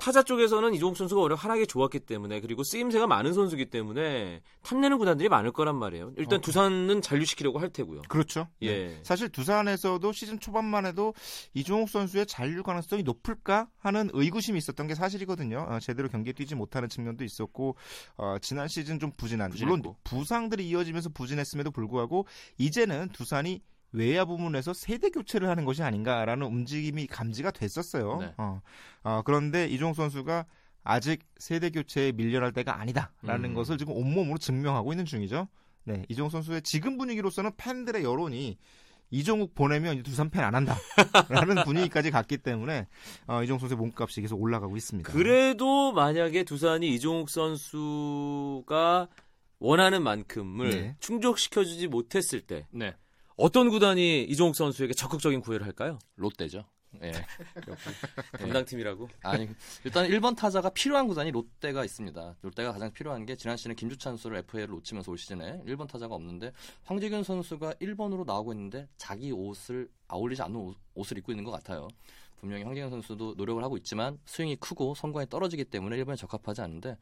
타자 0.02 0.24
쪽에서는 0.24 0.74
이종욱 0.74 0.96
선수가 0.96 1.20
워낙 1.20 1.36
활약이 1.36 1.68
좋았기 1.68 2.00
때문에 2.00 2.40
그리고 2.40 2.64
쓰임새가 2.64 3.06
많은 3.06 3.34
선수기 3.34 3.66
때문에 3.66 4.42
탐내는 4.62 4.98
구단들이 4.98 5.28
많을 5.28 5.52
거란 5.52 5.76
말이에요. 5.76 6.10
일단 6.16 6.38
어. 6.38 6.40
두산은 6.40 7.02
잔류시키려고 7.02 7.60
할 7.60 7.70
테고요. 7.70 8.02
그렇죠. 8.08 8.48
예. 8.62 8.88
네. 8.88 9.00
사실 9.04 9.28
두산에서도 9.28 10.10
시즌 10.10 10.40
초반만 10.40 10.86
해도 10.86 11.14
이종욱 11.54 11.88
선수의 11.88 12.26
잔류 12.26 12.64
가능성이 12.64 13.04
높을까 13.04 13.68
하는 13.78 14.10
의구심이 14.12 14.58
있었던 14.58 14.88
게 14.88 14.96
사실이거든요. 14.96 15.68
어, 15.68 15.78
제대로 15.78 16.08
경기에 16.08 16.32
뛰지 16.32 16.56
못하는 16.56 16.88
측면도 16.88 17.22
있었고 17.22 17.76
어, 18.16 18.38
지난 18.42 18.66
시즌 18.66 18.98
좀 18.98 19.12
부진한 19.16 19.50
물론 19.50 19.82
부진했고. 19.82 19.96
부상들이 20.02 20.68
이어지면서 20.68 21.10
부진했음에도 21.10 21.70
불구하고 21.70 22.26
이제는 22.58 23.10
두산이 23.12 23.62
외야 23.92 24.24
부문에서 24.24 24.72
세대 24.72 25.10
교체를 25.10 25.48
하는 25.48 25.64
것이 25.64 25.82
아닌가라는 25.82 26.46
움직임이 26.46 27.06
감지가 27.06 27.50
됐었어요. 27.50 28.18
네. 28.20 28.34
어, 28.38 28.60
어, 29.04 29.22
그런데 29.24 29.66
이종욱 29.66 29.96
선수가 29.96 30.46
아직 30.84 31.20
세대 31.36 31.70
교체에 31.70 32.12
밀려날 32.12 32.52
때가 32.52 32.80
아니다라는 32.80 33.50
음. 33.50 33.54
것을 33.54 33.78
지금 33.78 33.94
온몸으로 33.94 34.38
증명하고 34.38 34.92
있는 34.92 35.04
중이죠. 35.04 35.48
네, 35.84 36.04
이종욱 36.08 36.32
선수의 36.32 36.62
지금 36.62 36.96
분위기로서는 36.96 37.52
팬들의 37.56 38.02
여론이 38.02 38.58
이종욱 39.10 39.54
보내면 39.54 40.02
두산 40.02 40.30
팬 40.30 40.42
안 40.42 40.54
한다라는 40.54 41.64
분위기까지 41.66 42.10
갔기 42.10 42.38
때문에 42.38 42.86
어, 43.26 43.42
이종욱 43.42 43.60
선수의 43.60 43.76
몸값이 43.76 44.22
계속 44.22 44.40
올라가고 44.40 44.76
있습니다. 44.76 45.12
그래도 45.12 45.92
만약에 45.92 46.44
두산이 46.44 46.88
이종욱 46.94 47.28
선수가 47.28 49.08
원하는 49.58 50.02
만큼을 50.02 50.70
네. 50.70 50.96
충족시켜주지 50.98 51.88
못했을 51.88 52.40
때 52.40 52.66
네. 52.70 52.94
어떤 53.42 53.70
구단이 53.70 54.22
이종욱 54.22 54.54
선수에게 54.54 54.94
적극적인 54.94 55.40
구애를 55.40 55.66
할까요? 55.66 55.98
롯데죠. 56.14 56.64
예. 57.02 57.10
담당팀이라고? 58.38 59.08
아니 59.24 59.48
일단 59.82 60.06
1번 60.06 60.36
타자가 60.36 60.70
필요한 60.70 61.08
구단이 61.08 61.32
롯데가 61.32 61.84
있습니다. 61.84 62.36
롯데가 62.40 62.70
가장 62.72 62.92
필요한 62.92 63.26
게 63.26 63.34
지난 63.34 63.56
시즌 63.56 63.74
김주찬 63.74 64.12
선수를 64.12 64.38
FA를 64.48 64.68
놓치면서 64.68 65.10
올 65.10 65.18
시즌에 65.18 65.60
1번 65.66 65.88
타자가 65.88 66.14
없는데 66.14 66.52
황재균 66.84 67.24
선수가 67.24 67.74
1번으로 67.80 68.24
나오고 68.24 68.52
있는데 68.52 68.86
자기 68.96 69.32
옷을 69.32 69.88
어울리지 70.06 70.40
않는 70.42 70.54
옷, 70.54 70.76
옷을 70.94 71.18
입고 71.18 71.32
있는 71.32 71.42
것 71.42 71.50
같아요. 71.50 71.88
분명히 72.42 72.64
황재균 72.64 72.90
선수도 72.90 73.34
노력을 73.36 73.62
하고 73.62 73.76
있지만 73.76 74.18
스윙이 74.26 74.56
크고 74.56 74.96
성과에 74.96 75.26
떨어지기 75.30 75.64
때문에 75.64 75.96
1번에 75.98 76.16
적합하지 76.16 76.60
않은데 76.60 76.96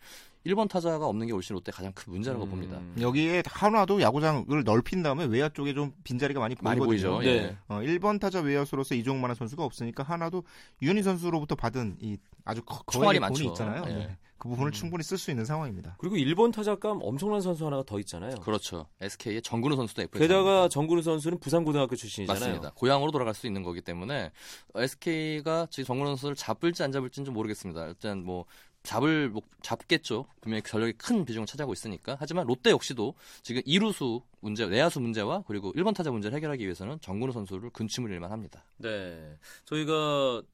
1번 0.44 0.68
타자가 0.68 1.06
없는 1.06 1.26
게 1.26 1.32
올 1.32 1.42
시즌 1.42 1.54
롯데 1.54 1.72
가장 1.72 1.92
큰 1.94 2.12
문제라고 2.12 2.44
음. 2.44 2.50
봅니다. 2.50 2.78
여기에 3.00 3.42
한화도 3.46 4.02
야구장을 4.02 4.64
넓힌 4.64 5.02
다음에 5.02 5.24
외야 5.24 5.48
쪽에 5.48 5.72
좀 5.72 5.94
빈자리가 6.04 6.38
많이 6.40 6.54
많이. 6.60 6.78
보이죠. 6.78 7.20
네. 7.20 7.26
예. 7.26 7.56
어, 7.68 7.76
1번 7.80 8.20
타자 8.20 8.40
외야수로서 8.40 8.94
이종만한 8.94 9.34
선수가 9.34 9.64
없으니까 9.64 10.02
하나도 10.02 10.44
유현희 10.82 11.02
선수로부터 11.02 11.54
받은 11.54 11.96
이 12.00 12.18
아주 12.44 12.60
돈이 12.92 13.18
많죠. 13.18 13.44
있잖아요. 13.44 13.84
예. 13.88 13.94
네. 13.94 14.16
그 14.40 14.48
부분을 14.48 14.70
음. 14.70 14.72
충분히 14.72 15.04
쓸 15.04 15.18
수 15.18 15.30
있는 15.30 15.44
상황입니다. 15.44 15.96
그리고 15.98 16.16
1번 16.16 16.50
타자감 16.52 17.00
엄청난 17.02 17.42
선수 17.42 17.66
하나가 17.66 17.82
더 17.84 18.00
있잖아요. 18.00 18.36
그렇죠. 18.36 18.86
SK의 19.02 19.42
정근우 19.42 19.76
선수도 19.76 20.00
FA 20.00 20.18
게다가 20.18 20.66
정근우 20.68 21.02
선수는 21.02 21.38
부산 21.38 21.62
고등학교 21.62 21.94
출신이잖아요. 21.94 22.40
맞습니다. 22.40 22.72
고향으로 22.74 23.12
돌아갈 23.12 23.34
수 23.34 23.46
있는 23.46 23.62
거기 23.62 23.82
때문에 23.82 24.32
SK가 24.74 25.68
지금 25.70 25.84
정근우 25.84 26.08
선수를 26.12 26.36
잡을지 26.36 26.82
안 26.82 26.90
잡을지는 26.90 27.26
좀 27.26 27.34
모르겠습니다. 27.34 27.86
일단 27.88 28.24
뭐 28.24 28.46
잡을 28.82 29.28
목- 29.28 29.46
잡겠죠. 29.62 30.24
분명히 30.40 30.62
전력이 30.62 30.94
큰 30.94 31.24
비중을 31.24 31.46
차지하고 31.46 31.72
있으니까. 31.74 32.16
하지만 32.18 32.46
롯데 32.46 32.70
역시도 32.70 33.14
지금 33.42 33.60
이루수 33.66 34.22
문제, 34.40 34.66
내야수 34.66 35.00
문제와 35.00 35.44
그리고 35.46 35.72
1번 35.74 35.94
타자 35.94 36.10
문제를 36.10 36.34
해결하기 36.36 36.64
위해서는 36.64 36.98
정근우 37.02 37.32
선수를 37.32 37.70
근침을 37.70 38.10
일만 38.10 38.32
합니다. 38.32 38.64
네. 38.78 39.36
저희가 39.66 39.92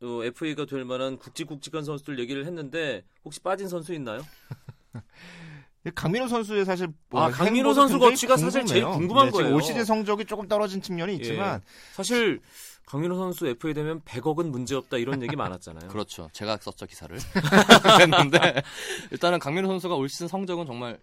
어, 0.03 0.25
FA가 0.25 0.67
될 0.67 0.85
만한 0.85 1.19
굵직굵직한 1.19 1.85
선수들 1.85 2.19
얘기를 2.19 2.45
했는데 2.47 3.05
혹시 3.25 3.39
빠진 3.41 3.69
선수 3.69 3.95
있나요? 3.95 4.21
강민호 5.95 6.27
선수의 6.27 6.65
사실 6.65 6.89
뭐 7.11 7.23
아, 7.23 7.31
강민호 7.31 7.73
선수 7.73 7.99
거취가 8.01 8.37
사실 8.37 8.67
제일. 8.67 8.85
궁금한 8.87 9.27
네, 9.27 9.31
거예요. 9.31 9.55
올 9.55 9.63
시즌 9.63 9.85
성적이 9.85 10.25
조금 10.25 10.49
떨어진 10.49 10.83
측면이 10.83 11.15
있지만 11.17 11.63
사실 11.95 12.41
강민호 12.87 13.17
선수 13.17 13.47
FA 13.49 13.75
되면 13.75 14.01
100억은 14.03 14.51
문제없다 14.51 14.97
이런 14.97 15.21
얘기 15.23 15.37
많았잖아요. 15.37 15.89
그렇죠. 15.91 16.31
제가 16.33 16.57
썼죠 16.59 16.87
기사를. 16.87 17.19
그랬는데 17.99 18.63
일단은 19.11 19.41
강민호 19.41 19.69
선수가 19.69 19.97
올 19.97 20.09
시즌 20.09 20.29
성적은 20.29 20.67
정말 20.67 20.99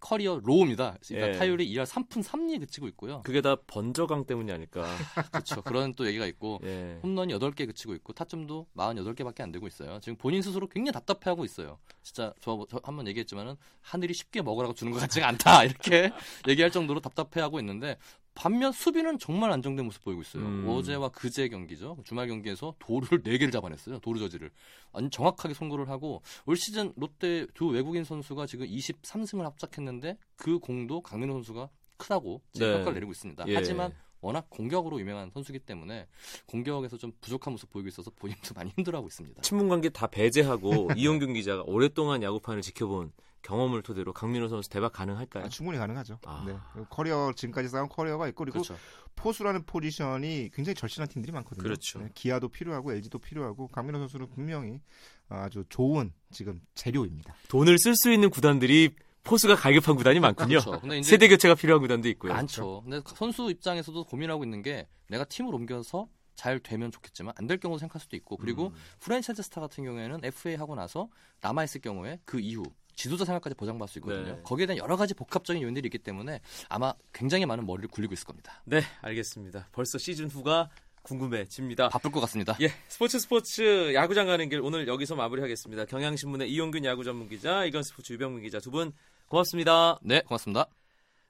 career 0.00 0.40
low입니다. 0.42 0.96
그러니까 1.06 1.28
예. 1.28 1.38
타율이 1.38 1.72
2할 1.72 1.86
3푼 1.86 2.24
3리에 2.24 2.60
그치고 2.60 2.88
있고요. 2.88 3.22
그게 3.22 3.40
다 3.40 3.56
번저강 3.66 4.26
때문이 4.26 4.50
아닐까. 4.50 4.84
그렇죠. 5.30 5.62
그런 5.62 5.94
또 5.94 6.06
얘기가 6.06 6.26
있고 6.26 6.60
예. 6.64 6.98
홈런이 7.02 7.34
8개 7.34 7.66
그치고 7.66 7.94
있고 7.94 8.12
타점도 8.12 8.66
48개밖에 8.76 9.40
안 9.42 9.52
되고 9.52 9.66
있어요. 9.66 10.00
지금 10.00 10.16
본인 10.16 10.42
스스로 10.42 10.66
굉장히 10.68 10.92
답답해하고 10.92 11.44
있어요. 11.44 11.78
진짜 12.02 12.32
저, 12.40 12.64
저 12.68 12.80
한번 12.82 13.06
얘기했지만은 13.06 13.56
하늘이 13.80 14.14
쉽게 14.14 14.42
먹으라고 14.42 14.74
주는 14.74 14.92
것 14.92 14.98
같지가 15.00 15.28
않다 15.28 15.64
이렇게 15.64 16.10
얘기할 16.48 16.70
정도로 16.70 17.00
답답해하고 17.00 17.60
있는데 17.60 17.96
반면 18.34 18.70
수비는 18.72 19.18
정말 19.18 19.50
안정된 19.50 19.84
모습 19.84 20.04
보이고 20.04 20.22
있어요. 20.22 20.44
음. 20.44 20.64
어제와 20.68 21.08
그제 21.08 21.48
경기죠. 21.48 21.96
주말 22.04 22.28
경기에서 22.28 22.74
도루를 22.78 23.22
4개를 23.22 23.50
잡아냈어요. 23.52 23.98
도루 23.98 24.20
저지를. 24.20 24.50
아니 24.92 25.10
정확하게 25.10 25.54
송구를 25.54 25.88
하고 25.88 26.22
올 26.46 26.56
시즌 26.56 26.92
롯데 26.96 27.46
두 27.54 27.66
외국인 27.68 28.04
선수가 28.04 28.46
지금 28.46 28.66
23승을 28.66 29.42
합작했는데 29.42 30.16
그 30.36 30.58
공도 30.58 31.00
강민호 31.02 31.34
선수가 31.34 31.68
크다고 31.96 32.40
지금 32.52 32.68
네. 32.68 32.72
평가를 32.74 32.94
내리고 32.94 33.10
있습니다. 33.12 33.44
예. 33.48 33.54
하지만 33.56 33.92
워낙 34.20 34.46
공격으로 34.50 35.00
유명한 35.00 35.30
선수기 35.30 35.60
때문에 35.60 36.06
공격에서 36.46 36.96
좀 36.96 37.12
부족한 37.20 37.52
모습 37.52 37.70
보이고 37.70 37.88
있어서 37.88 38.10
본인도 38.10 38.40
많이 38.54 38.70
힘들어하고 38.76 39.08
있습니다. 39.08 39.42
친분 39.42 39.68
관계 39.68 39.88
다 39.88 40.06
배제하고 40.06 40.90
이용균 40.96 41.34
기자가 41.34 41.62
오랫동안 41.66 42.22
야구판을 42.22 42.62
지켜본 42.62 43.12
경험을 43.42 43.82
토대로 43.82 44.12
강민호 44.12 44.48
선수 44.48 44.68
대박 44.68 44.92
가능할까요? 44.92 45.44
아, 45.44 45.48
충분히 45.48 45.78
가능하죠. 45.78 46.18
아. 46.26 46.44
네. 46.46 46.56
커리어 46.90 47.32
지금까지 47.36 47.68
쌓은 47.68 47.88
커리어가 47.88 48.28
있고 48.28 48.44
그리고 48.44 48.62
그렇죠. 48.62 48.76
포수라는 49.16 49.64
포지션이 49.64 50.50
굉장히 50.52 50.74
절실한 50.74 51.08
팀들이 51.08 51.32
많거든요. 51.32 51.62
그렇죠. 51.62 51.98
네, 52.00 52.08
기아도 52.14 52.48
필요하고 52.48 52.92
LG도 52.92 53.18
필요하고 53.18 53.68
강민호 53.68 53.98
선수는 54.00 54.28
분명히 54.30 54.80
아주 55.28 55.64
좋은 55.68 56.12
지금 56.30 56.60
재료입니다. 56.74 57.34
돈을 57.48 57.78
쓸 57.78 57.94
수 57.96 58.12
있는 58.12 58.30
구단들이 58.30 58.94
포수가 59.24 59.56
갈급한 59.56 59.96
구단이 59.96 60.20
많군요. 60.20 60.60
그렇죠. 60.60 60.80
근데 60.80 61.02
세대 61.02 61.28
교체가 61.28 61.54
필요한 61.54 61.82
구단도 61.82 62.08
있고요. 62.10 62.32
많죠. 62.32 62.82
근데 62.82 63.00
선수 63.14 63.50
입장에서도 63.50 64.04
고민하고 64.04 64.44
있는 64.44 64.62
게 64.62 64.86
내가 65.08 65.24
팀을 65.24 65.54
옮겨서 65.54 66.08
잘 66.34 66.60
되면 66.60 66.92
좋겠지만 66.92 67.34
안 67.36 67.48
될 67.48 67.58
경우도 67.58 67.80
생각할 67.80 68.00
수도 68.00 68.14
있고 68.16 68.36
그리고 68.36 68.68
음. 68.68 68.74
프랜차이즈 69.00 69.42
스타 69.42 69.60
같은 69.60 69.84
경우에는 69.84 70.20
FA 70.22 70.54
하고 70.54 70.76
나서 70.76 71.08
남아 71.40 71.64
있을 71.64 71.80
경우에 71.80 72.20
그 72.24 72.38
이후 72.38 72.62
지도자 72.98 73.24
생활까지 73.24 73.54
보장받을 73.54 73.90
수 73.90 73.98
있거든요. 74.00 74.34
네. 74.34 74.40
거기에 74.42 74.66
대한 74.66 74.78
여러 74.78 74.96
가지 74.96 75.14
복합적인 75.14 75.62
요인들이 75.62 75.86
있기 75.86 75.98
때문에 75.98 76.40
아마 76.68 76.92
굉장히 77.12 77.46
많은 77.46 77.64
머리를 77.64 77.88
굴리고 77.88 78.12
있을 78.12 78.26
겁니다. 78.26 78.60
네, 78.64 78.82
알겠습니다. 79.02 79.68
벌써 79.72 79.98
시즌 79.98 80.28
2가 80.28 80.68
궁금해집니다. 81.02 81.88
바쁠 81.90 82.10
것 82.10 82.20
같습니다. 82.20 82.56
예, 82.60 82.70
스포츠 82.88 83.18
스포츠 83.20 83.94
야구장 83.94 84.26
가는 84.26 84.48
길 84.48 84.60
오늘 84.60 84.88
여기서 84.88 85.14
마무리하겠습니다. 85.14 85.84
경향신문의 85.86 86.50
이용균 86.50 86.84
야구 86.84 87.04
전문 87.04 87.28
기자, 87.28 87.64
이건 87.64 87.82
스포츠 87.84 88.12
유병민 88.12 88.42
기자 88.42 88.58
두 88.58 88.70
분 88.70 88.92
고맙습니다. 89.28 89.98
네, 90.02 90.20
고맙습니다. 90.22 90.66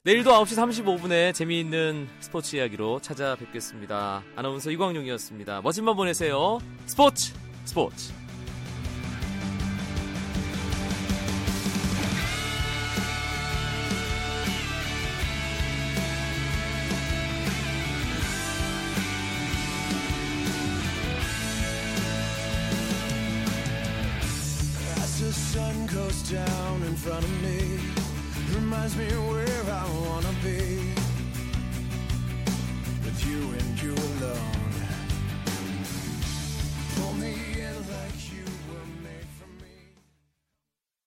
내일도 0.03 0.31
9시 0.31 0.83
35분에 0.83 1.33
재미있는 1.35 2.07
스포츠 2.19 2.55
이야기로 2.55 2.99
찾아뵙겠습니다. 3.01 4.23
아나운서 4.35 4.71
이광용이었습니다. 4.71 5.61
멋진 5.61 5.85
밤 5.85 5.95
보내세요. 5.95 6.59
스포츠 6.87 7.33
스포츠. 7.65 8.18